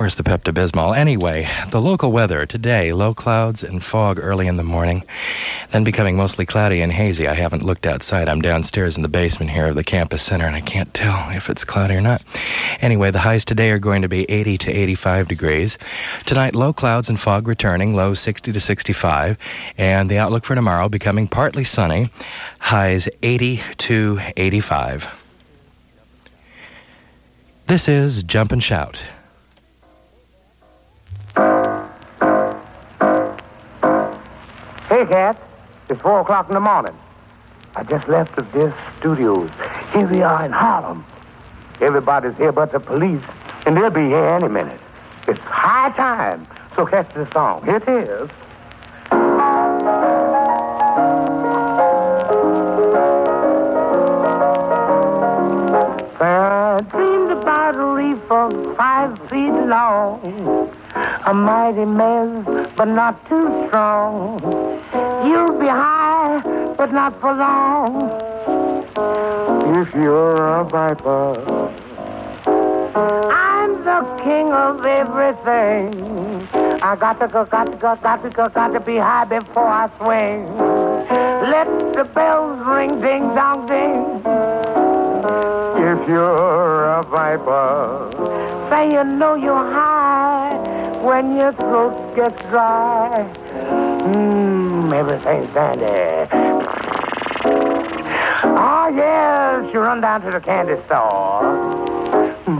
Where's 0.00 0.14
the 0.14 0.22
Pepto 0.22 0.50
Bismol? 0.50 0.96
Anyway, 0.96 1.46
the 1.70 1.80
local 1.82 2.10
weather 2.10 2.46
today 2.46 2.94
low 2.94 3.12
clouds 3.12 3.62
and 3.62 3.84
fog 3.84 4.18
early 4.18 4.46
in 4.46 4.56
the 4.56 4.62
morning, 4.62 5.04
then 5.72 5.84
becoming 5.84 6.16
mostly 6.16 6.46
cloudy 6.46 6.80
and 6.80 6.90
hazy. 6.90 7.28
I 7.28 7.34
haven't 7.34 7.66
looked 7.66 7.84
outside. 7.84 8.26
I'm 8.26 8.40
downstairs 8.40 8.96
in 8.96 9.02
the 9.02 9.08
basement 9.08 9.50
here 9.50 9.66
of 9.66 9.74
the 9.74 9.84
campus 9.84 10.22
center, 10.22 10.46
and 10.46 10.56
I 10.56 10.62
can't 10.62 10.94
tell 10.94 11.28
if 11.36 11.50
it's 11.50 11.64
cloudy 11.64 11.96
or 11.96 12.00
not. 12.00 12.22
Anyway, 12.80 13.10
the 13.10 13.18
highs 13.18 13.44
today 13.44 13.70
are 13.72 13.78
going 13.78 14.00
to 14.00 14.08
be 14.08 14.24
80 14.30 14.56
to 14.56 14.70
85 14.72 15.28
degrees. 15.28 15.76
Tonight, 16.24 16.54
low 16.54 16.72
clouds 16.72 17.10
and 17.10 17.20
fog 17.20 17.46
returning, 17.46 17.92
low 17.94 18.14
60 18.14 18.54
to 18.54 18.60
65, 18.60 19.36
and 19.76 20.10
the 20.10 20.16
outlook 20.16 20.46
for 20.46 20.54
tomorrow 20.54 20.88
becoming 20.88 21.28
partly 21.28 21.64
sunny, 21.64 22.10
highs 22.58 23.06
80 23.22 23.60
to 23.76 23.89
85. 23.90 25.06
This 27.66 27.88
is 27.88 28.22
Jump 28.22 28.52
and 28.52 28.62
Shout. 28.62 28.96
Hey, 34.88 35.06
Cat. 35.06 35.36
It's 35.88 36.00
4 36.02 36.20
o'clock 36.20 36.48
in 36.48 36.54
the 36.54 36.60
morning. 36.60 36.96
I 37.74 37.82
just 37.82 38.06
left 38.06 38.36
the 38.36 38.42
Disc 38.42 38.76
Studios. 38.98 39.50
Here 39.92 40.06
we 40.06 40.22
are 40.22 40.44
in 40.44 40.52
Harlem. 40.52 41.04
Everybody's 41.80 42.36
here 42.36 42.52
but 42.52 42.70
the 42.70 42.78
police, 42.78 43.22
and 43.66 43.76
they'll 43.76 43.90
be 43.90 44.06
here 44.06 44.28
any 44.28 44.46
minute. 44.46 44.80
It's 45.26 45.40
high 45.40 45.90
time. 45.90 46.46
So 46.76 46.86
catch 46.86 47.12
this 47.14 47.28
song. 47.30 47.64
Here 47.64 47.76
it 47.76 47.88
is. 47.88 48.30
I 56.22 56.82
dreamed 56.90 57.30
about 57.30 57.76
a 57.76 57.84
reefer 57.84 58.74
five 58.74 59.18
feet 59.30 59.52
long. 59.52 60.70
A 61.24 61.32
mighty 61.32 61.86
mess, 61.86 62.44
but 62.76 62.88
not 62.88 63.26
too 63.26 63.66
strong. 63.66 64.38
You'll 65.24 65.58
be 65.58 65.66
high, 65.66 66.40
but 66.76 66.92
not 66.92 67.18
for 67.22 67.32
long. 67.32 68.02
If 69.78 69.94
you're 69.94 70.60
a 70.60 70.64
viper, 70.64 71.72
I'm 73.32 73.72
the 73.84 74.22
king 74.22 74.52
of 74.52 74.84
everything. 74.84 76.48
I 76.82 76.96
got 76.96 77.18
to 77.20 77.28
go, 77.28 77.46
got 77.46 77.64
to 77.64 77.76
go, 77.78 77.96
got 77.96 78.22
to 78.22 78.28
go, 78.28 78.48
got 78.50 78.74
to 78.74 78.80
be 78.80 78.98
high 78.98 79.24
before 79.24 79.68
I 79.68 79.88
swing. 80.02 80.54
Let 81.48 81.94
the 81.94 82.04
bells 82.04 82.60
ring, 82.66 83.00
ding 83.00 83.34
dong 83.34 83.66
ding. 83.66 84.69
If 85.22 86.08
you're 86.08 86.84
a 86.84 87.02
viper, 87.02 88.10
say 88.70 88.92
you 88.92 89.04
know 89.04 89.34
you're 89.34 89.54
high 89.54 90.56
when 91.02 91.36
your 91.36 91.52
throat 91.52 92.16
gets 92.16 92.40
dry. 92.44 93.28
Mmm, 93.52 94.90
everything's 94.94 95.52
dandy. 95.52 96.28
Oh, 98.62 98.88
yes, 98.94 99.70
you 99.74 99.80
run 99.80 100.00
down 100.00 100.22
to 100.22 100.30
the 100.30 100.40
candy 100.40 100.82
store. 100.86 101.42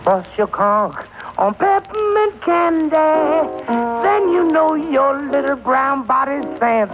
Bust 0.04 0.28
your 0.36 0.46
conch 0.46 0.96
on 1.38 1.54
peppermint 1.54 2.42
candy. 2.42 3.64
Then 3.66 4.28
you 4.28 4.50
know 4.52 4.74
your 4.74 5.18
little 5.30 5.56
brown 5.56 6.06
body's 6.06 6.44
sent. 6.58 6.92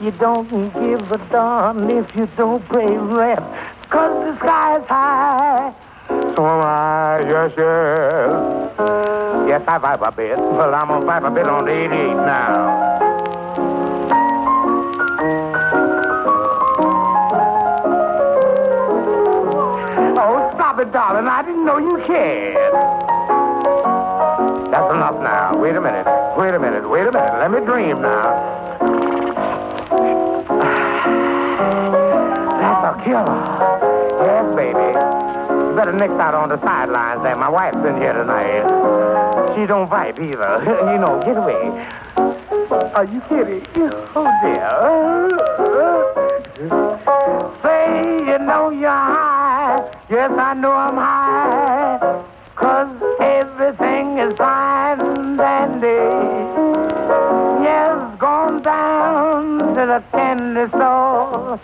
You 0.00 0.12
don't 0.12 0.48
give 0.48 1.10
a 1.10 1.18
darn 1.30 1.90
if 1.90 2.14
you 2.14 2.28
don't 2.36 2.66
pay 2.68 2.96
rent. 2.96 3.44
Cause 3.90 4.24
the 4.24 4.36
sky 4.36 4.78
is 4.78 4.86
high. 4.86 5.74
So 6.08 6.46
am 6.46 6.62
I, 6.62 7.20
yes, 7.26 7.52
yes. 7.56 8.68
Yes, 9.48 9.62
I 9.66 9.78
vibe 9.78 10.06
a 10.06 10.12
bit, 10.12 10.36
but 10.36 10.74
I'm 10.74 10.88
gonna 10.88 11.06
vibe 11.06 11.26
a 11.26 11.30
bit 11.30 11.48
on 11.48 11.64
the 11.64 11.72
88 11.72 12.14
now. 12.14 12.98
Oh, 20.20 20.50
stop 20.54 20.78
it, 20.80 20.92
darling. 20.92 21.26
I 21.26 21.42
didn't 21.42 21.64
know 21.64 21.78
you 21.78 22.02
cared. 22.04 22.56
That's 24.70 24.92
enough 24.92 25.18
now. 25.22 25.56
Wait 25.56 25.74
a 25.74 25.80
minute. 25.80 26.06
Wait 26.36 26.52
a 26.52 26.58
minute. 26.58 26.88
Wait 26.88 27.06
a 27.06 27.12
minute. 27.12 27.38
Let 27.38 27.50
me 27.50 27.60
dream 27.64 28.02
now. 28.02 28.67
Killer. 33.08 33.40
Yes, 34.20 34.44
baby. 34.54 34.92
You 35.64 35.72
better 35.74 35.94
nix 35.94 36.12
out 36.12 36.34
on 36.34 36.50
the 36.50 36.60
sidelines 36.60 37.22
there. 37.22 37.36
My 37.36 37.48
wife's 37.48 37.78
in 37.78 37.96
here 37.96 38.12
tonight. 38.12 38.68
She 39.54 39.64
don't 39.64 39.88
vibe 39.88 40.18
either. 40.20 40.60
you 40.92 40.98
know, 41.00 41.18
get 41.24 41.38
away. 41.38 41.86
Are 42.92 43.06
you 43.06 43.22
kidding? 43.28 43.64
Oh, 44.14 44.28
dear. 44.42 44.68
Say 47.62 48.18
you 48.26 48.38
know 48.40 48.70
you're 48.70 48.90
high. 48.90 49.78
Yes, 50.10 50.30
I 50.32 50.54
know 50.54 50.72
I'm 50.72 50.96
high. 50.96 52.24
Cause 52.56 52.90
everything 53.20 54.18
is 54.18 54.34
fine 54.34 55.00
and 55.00 55.38
dandy. 55.38 55.86
Yes, 57.64 58.18
gone 58.18 58.60
down 58.60 59.58
to 59.74 59.86
the 59.86 60.02
candy 60.10 60.68
store. 60.68 61.60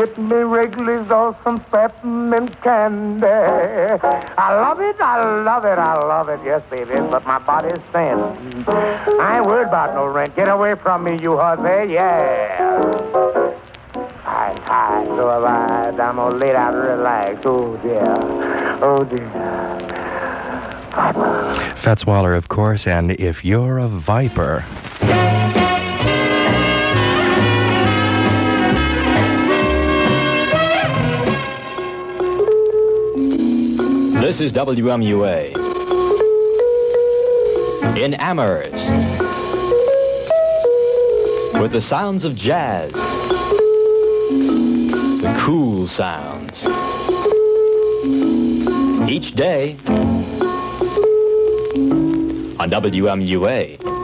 Get 0.00 0.16
me 0.16 0.36
Wrigley's 0.36 1.10
or 1.10 1.36
some 1.44 1.60
peppermint 1.60 2.58
candy. 2.62 3.26
I 3.26 4.54
love 4.54 4.80
it, 4.80 4.96
I 4.98 5.42
love 5.42 5.64
it, 5.66 5.78
I 5.78 5.94
love 5.94 6.28
it, 6.30 6.40
yes, 6.42 6.62
baby, 6.70 6.94
but 7.10 7.26
my 7.26 7.38
body's 7.38 7.84
thin. 7.92 8.18
I 9.20 9.36
ain't 9.36 9.46
worried 9.46 9.68
about 9.68 9.94
no 9.94 10.06
rent. 10.06 10.34
Get 10.34 10.48
away 10.48 10.74
from 10.74 11.04
me, 11.04 11.18
you 11.20 11.36
husband, 11.36 11.90
yeah. 11.90 13.52
Hi, 14.22 14.56
hi, 14.62 15.04
so 15.04 15.28
have 15.28 15.44
I. 15.44 15.88
I'm 15.90 16.16
gonna 16.16 16.36
lay 16.36 16.52
down 16.52 16.74
and 16.74 16.84
relax. 16.84 17.40
Oh, 17.44 17.76
dear. 17.78 18.14
Oh, 18.80 19.04
dear. 19.04 19.28
Fats 21.76 22.06
Waller, 22.06 22.34
of 22.34 22.48
course, 22.48 22.86
and 22.86 23.10
If 23.12 23.44
You're 23.44 23.78
a 23.78 23.88
Viper. 23.88 24.64
This 34.20 34.42
is 34.42 34.52
WMUA. 34.52 35.56
In 37.96 38.12
Amherst. 38.12 38.90
With 41.58 41.72
the 41.72 41.80
sounds 41.80 42.26
of 42.26 42.34
jazz. 42.34 42.92
The 45.22 45.34
cool 45.38 45.86
sounds. 45.86 46.66
Each 49.10 49.34
day 49.34 49.78
on 52.58 52.68
WMUA. 52.68 53.99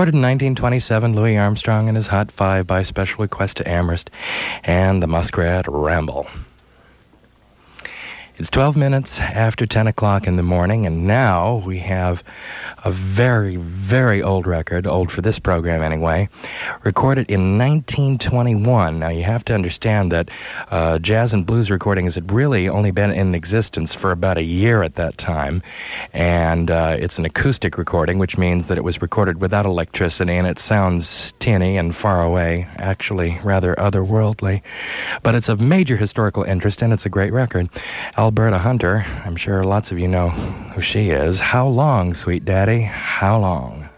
Recorded 0.00 0.14
in 0.14 0.22
1927, 0.22 1.14
Louis 1.14 1.36
Armstrong 1.36 1.88
and 1.88 1.94
his 1.94 2.06
Hot 2.06 2.32
Five 2.32 2.66
by 2.66 2.84
special 2.84 3.18
request 3.18 3.58
to 3.58 3.68
Amherst 3.68 4.08
and 4.64 5.02
the 5.02 5.06
Muskrat 5.06 5.66
Ramble. 5.68 6.26
It's 8.40 8.48
12 8.48 8.74
minutes 8.74 9.20
after 9.20 9.66
10 9.66 9.86
o'clock 9.86 10.26
in 10.26 10.36
the 10.36 10.42
morning, 10.42 10.86
and 10.86 11.06
now 11.06 11.56
we 11.66 11.80
have 11.80 12.24
a 12.82 12.90
very, 12.90 13.56
very 13.56 14.22
old 14.22 14.46
record, 14.46 14.86
old 14.86 15.12
for 15.12 15.20
this 15.20 15.38
program 15.38 15.82
anyway, 15.82 16.30
recorded 16.82 17.28
in 17.28 17.58
1921. 17.58 18.98
Now, 18.98 19.10
you 19.10 19.24
have 19.24 19.44
to 19.44 19.54
understand 19.54 20.10
that 20.12 20.30
uh, 20.70 20.98
jazz 21.00 21.34
and 21.34 21.44
blues 21.44 21.70
recordings 21.70 22.14
had 22.14 22.32
really 22.32 22.66
only 22.66 22.90
been 22.90 23.10
in 23.10 23.34
existence 23.34 23.94
for 23.94 24.10
about 24.10 24.38
a 24.38 24.42
year 24.42 24.82
at 24.82 24.94
that 24.94 25.18
time, 25.18 25.62
and 26.12 26.70
uh, 26.70 26.96
it's 26.98 27.18
an 27.18 27.24
acoustic 27.24 27.76
recording, 27.76 28.18
which 28.18 28.38
means 28.38 28.66
that 28.68 28.78
it 28.78 28.84
was 28.84 29.02
recorded 29.02 29.40
without 29.40 29.66
electricity, 29.66 30.36
and 30.36 30.46
it 30.46 30.58
sounds 30.58 31.32
tinny 31.38 31.76
and 31.76 31.94
far 31.94 32.22
away, 32.22 32.66
actually 32.76 33.38
rather 33.44 33.74
otherworldly. 33.76 34.62
But 35.22 35.34
it's 35.34 35.48
of 35.48 35.60
major 35.60 35.96
historical 35.96 36.42
interest, 36.42 36.82
and 36.82 36.92
it's 36.92 37.06
a 37.06 37.10
great 37.10 37.32
record. 37.32 37.68
Alberta 38.16 38.58
Hunter, 38.58 39.04
I'm 39.24 39.36
sure 39.36 39.64
lots 39.64 39.92
of 39.92 39.98
you 39.98 40.08
know 40.08 40.30
who 40.30 40.80
she 40.80 41.10
is. 41.10 41.38
How 41.38 41.66
long, 41.66 42.14
sweet 42.14 42.44
daddy? 42.44 42.80
How 42.80 43.38
long? 43.38 43.89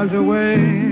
Miles 0.00 0.12
away. 0.14 0.89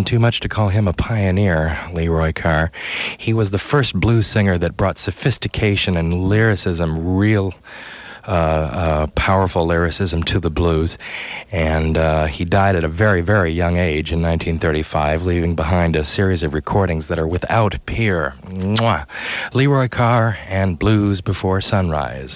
Isn't 0.00 0.06
too 0.06 0.18
much 0.18 0.40
to 0.40 0.48
call 0.48 0.70
him 0.70 0.88
a 0.88 0.94
pioneer, 0.94 1.78
Leroy 1.92 2.32
Carr. 2.32 2.72
He 3.18 3.34
was 3.34 3.50
the 3.50 3.58
first 3.58 3.92
blues 3.92 4.26
singer 4.26 4.56
that 4.56 4.74
brought 4.74 4.98
sophistication 4.98 5.94
and 5.94 6.26
lyricism, 6.26 7.16
real 7.16 7.52
uh, 8.26 8.30
uh, 8.30 9.06
powerful 9.08 9.66
lyricism 9.66 10.22
to 10.22 10.40
the 10.40 10.48
blues. 10.48 10.96
And 11.52 11.98
uh, 11.98 12.26
he 12.28 12.46
died 12.46 12.76
at 12.76 12.84
a 12.84 12.88
very, 12.88 13.20
very 13.20 13.52
young 13.52 13.76
age 13.76 14.10
in 14.10 14.22
1935, 14.22 15.26
leaving 15.26 15.54
behind 15.54 15.96
a 15.96 16.04
series 16.06 16.42
of 16.42 16.54
recordings 16.54 17.08
that 17.08 17.18
are 17.18 17.28
without 17.28 17.76
peer. 17.84 18.32
Mwah. 18.46 19.06
Leroy 19.52 19.88
Carr 19.88 20.38
and 20.48 20.78
Blues 20.78 21.20
Before 21.20 21.60
Sunrise. 21.60 22.34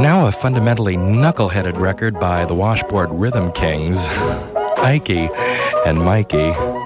Now 0.00 0.28
a 0.28 0.30
fundamentally 0.30 0.96
knuckle-headed 0.96 1.76
record 1.76 2.20
by 2.20 2.44
the 2.44 2.54
Washboard 2.54 3.10
Rhythm 3.10 3.50
Kings, 3.50 4.06
Ikey 4.82 5.28
and 5.86 5.98
Mikey. 6.04 6.77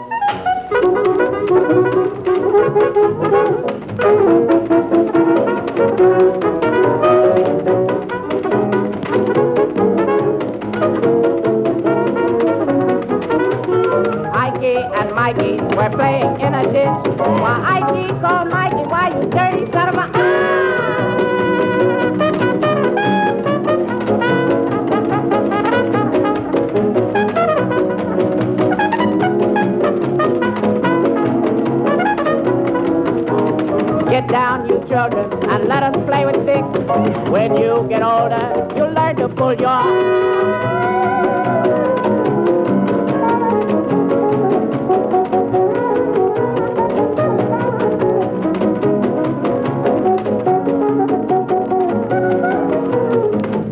Children, 35.11 35.51
and 35.51 35.69
let 35.69 35.83
us 35.83 35.97
play 36.07 36.25
with 36.27 36.37
sticks. 36.43 37.31
When 37.31 37.57
you 37.57 37.87
get 37.89 38.03
older, 38.03 38.69
you'll 38.77 38.93
learn 38.93 39.17
to 39.17 39.29
pull 39.29 39.55
your... 39.55 39.83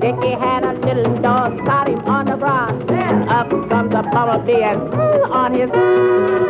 Dickie 0.01 0.37
had 0.39 0.65
a 0.65 0.73
little 0.73 1.19
dog, 1.21 1.59
caught 1.65 1.89
him 1.89 2.01
on 2.07 2.27
the 2.27 2.37
ground. 2.37 2.91
Up 3.31 3.51
comes 3.71 3.95
a 3.95 4.03
bumblebee 4.03 4.63
and 4.63 4.81
on 5.33 5.55
his... 5.55 6.50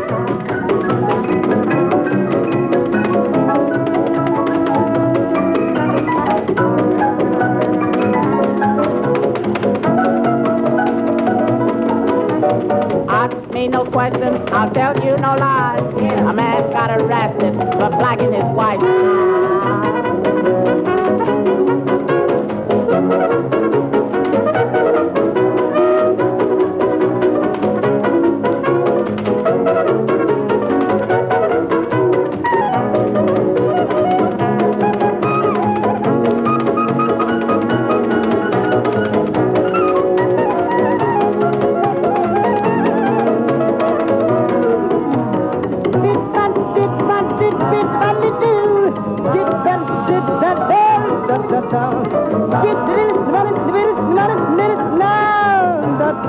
me 13.61 13.69
no 13.69 13.85
questions, 13.85 14.39
I'll 14.53 14.71
tell 14.71 14.95
you 15.05 15.19
no 15.19 15.37
lies. 15.37 15.83
A 16.31 16.33
man 16.33 16.73
got 16.73 16.91
arrested 16.99 17.53
for 17.75 17.91
blacking 17.91 18.33
his 18.33 18.45
wife. 18.57 19.20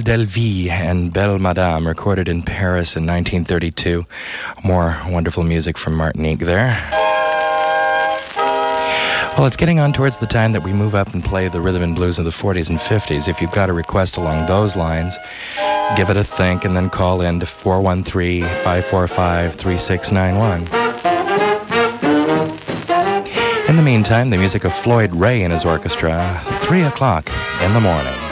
Delvi 0.07 0.71
and 0.71 1.13
Belle 1.13 1.37
Madame, 1.41 1.85
recorded 1.85 2.29
in 2.29 2.41
Paris 2.41 2.95
in 2.95 3.05
1932. 3.07 4.07
More 4.63 4.97
wonderful 5.09 5.43
music 5.43 5.77
from 5.77 5.97
Martinique 5.97 6.39
there. 6.39 6.79
Well, 9.37 9.47
it's 9.49 9.57
getting 9.57 9.81
on 9.81 9.93
towards 9.93 10.19
the 10.19 10.29
time 10.29 10.53
that 10.53 10.63
we 10.63 10.73
move 10.73 10.95
up 10.95 11.13
and 11.13 11.25
play 11.25 11.49
the 11.49 11.61
rhythm 11.61 11.83
and 11.83 11.97
blues 11.97 12.21
of 12.21 12.25
the 12.25 12.31
40s 12.31 12.71
and 12.71 12.79
50s. 12.79 13.27
If 13.27 13.41
you've 13.41 13.51
got 13.51 13.69
a 13.69 13.73
request 13.73 14.17
along 14.17 14.47
those 14.47 14.77
lines, 14.77 15.19
give 15.97 16.09
it 16.09 16.17
a 16.17 16.23
think 16.23 16.65
and 16.65 16.77
then 16.77 16.89
call 16.89 17.21
in 17.21 17.41
to 17.41 17.47
413 17.47 18.43
545 18.45 19.57
3691. 19.57 20.69
In 23.69 23.75
the 23.75 23.83
meantime, 23.83 24.31
the 24.31 24.39
music 24.39 24.63
of 24.63 24.73
Floyd 24.73 25.13
Ray 25.17 25.43
and 25.43 25.53
his 25.53 25.65
orchestra, 25.65 26.41
3 26.61 26.83
o'clock 26.83 27.29
in 27.61 27.75
the 27.75 27.81
morning. 27.81 28.26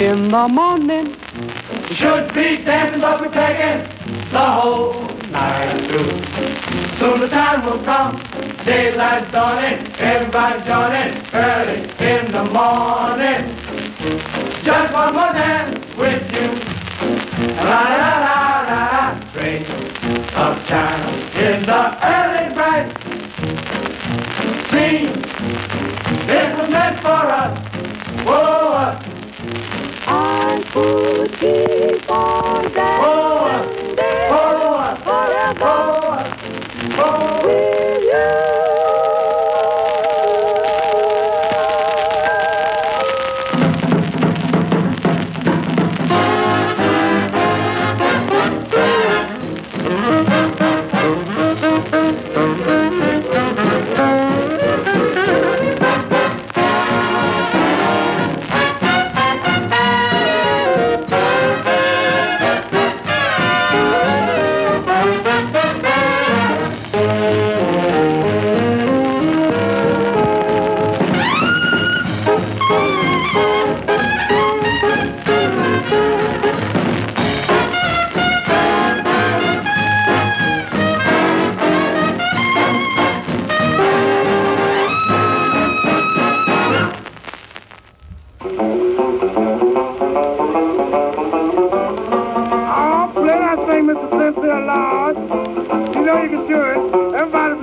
in 0.00 0.28
the 0.28 0.48
morning. 0.48 1.14
Should 1.92 2.32
be 2.32 2.56
dancing, 2.64 3.02
but 3.02 3.20
we're 3.20 3.32
taking 3.32 3.82
the 4.30 4.38
whole 4.38 4.94
night 5.30 5.78
through. 5.88 6.10
Soon 6.98 7.20
the 7.20 7.28
time 7.28 7.64
will 7.66 7.82
come, 7.84 8.20
daylight's 8.64 9.30
dawning, 9.30 9.86
Everybody's 9.98 10.64
joining 10.64 11.12
early 11.34 11.80
in 11.98 12.32
the 12.32 12.44
morning. 12.44 12.89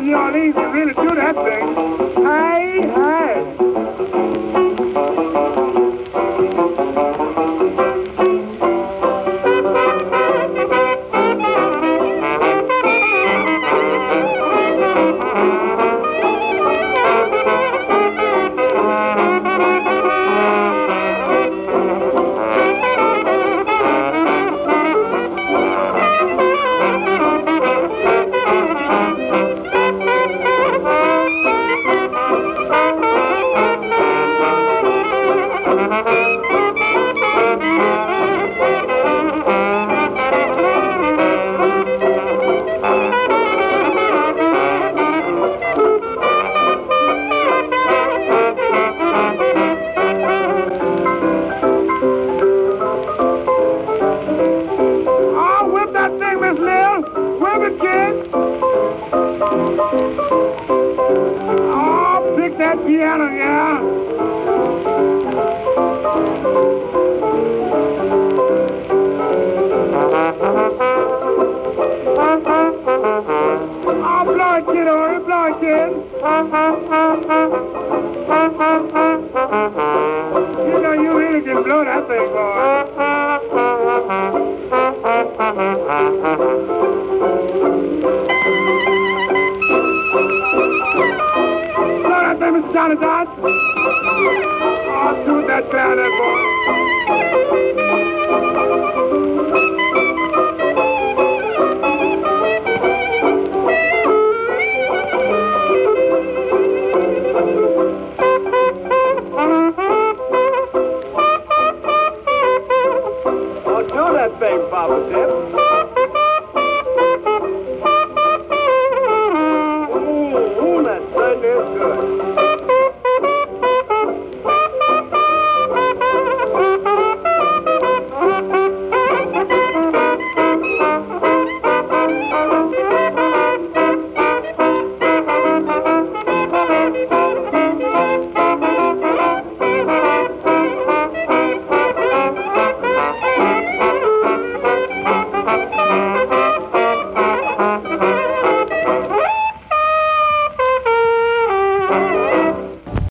New 0.07 0.15
Orleans, 0.15 0.55
you 0.55 0.67
really 0.69 0.93
do 0.93 1.15
that 1.15 1.35
thing. 1.35 2.23
Hi, 2.23 2.79
hi. 2.95 3.16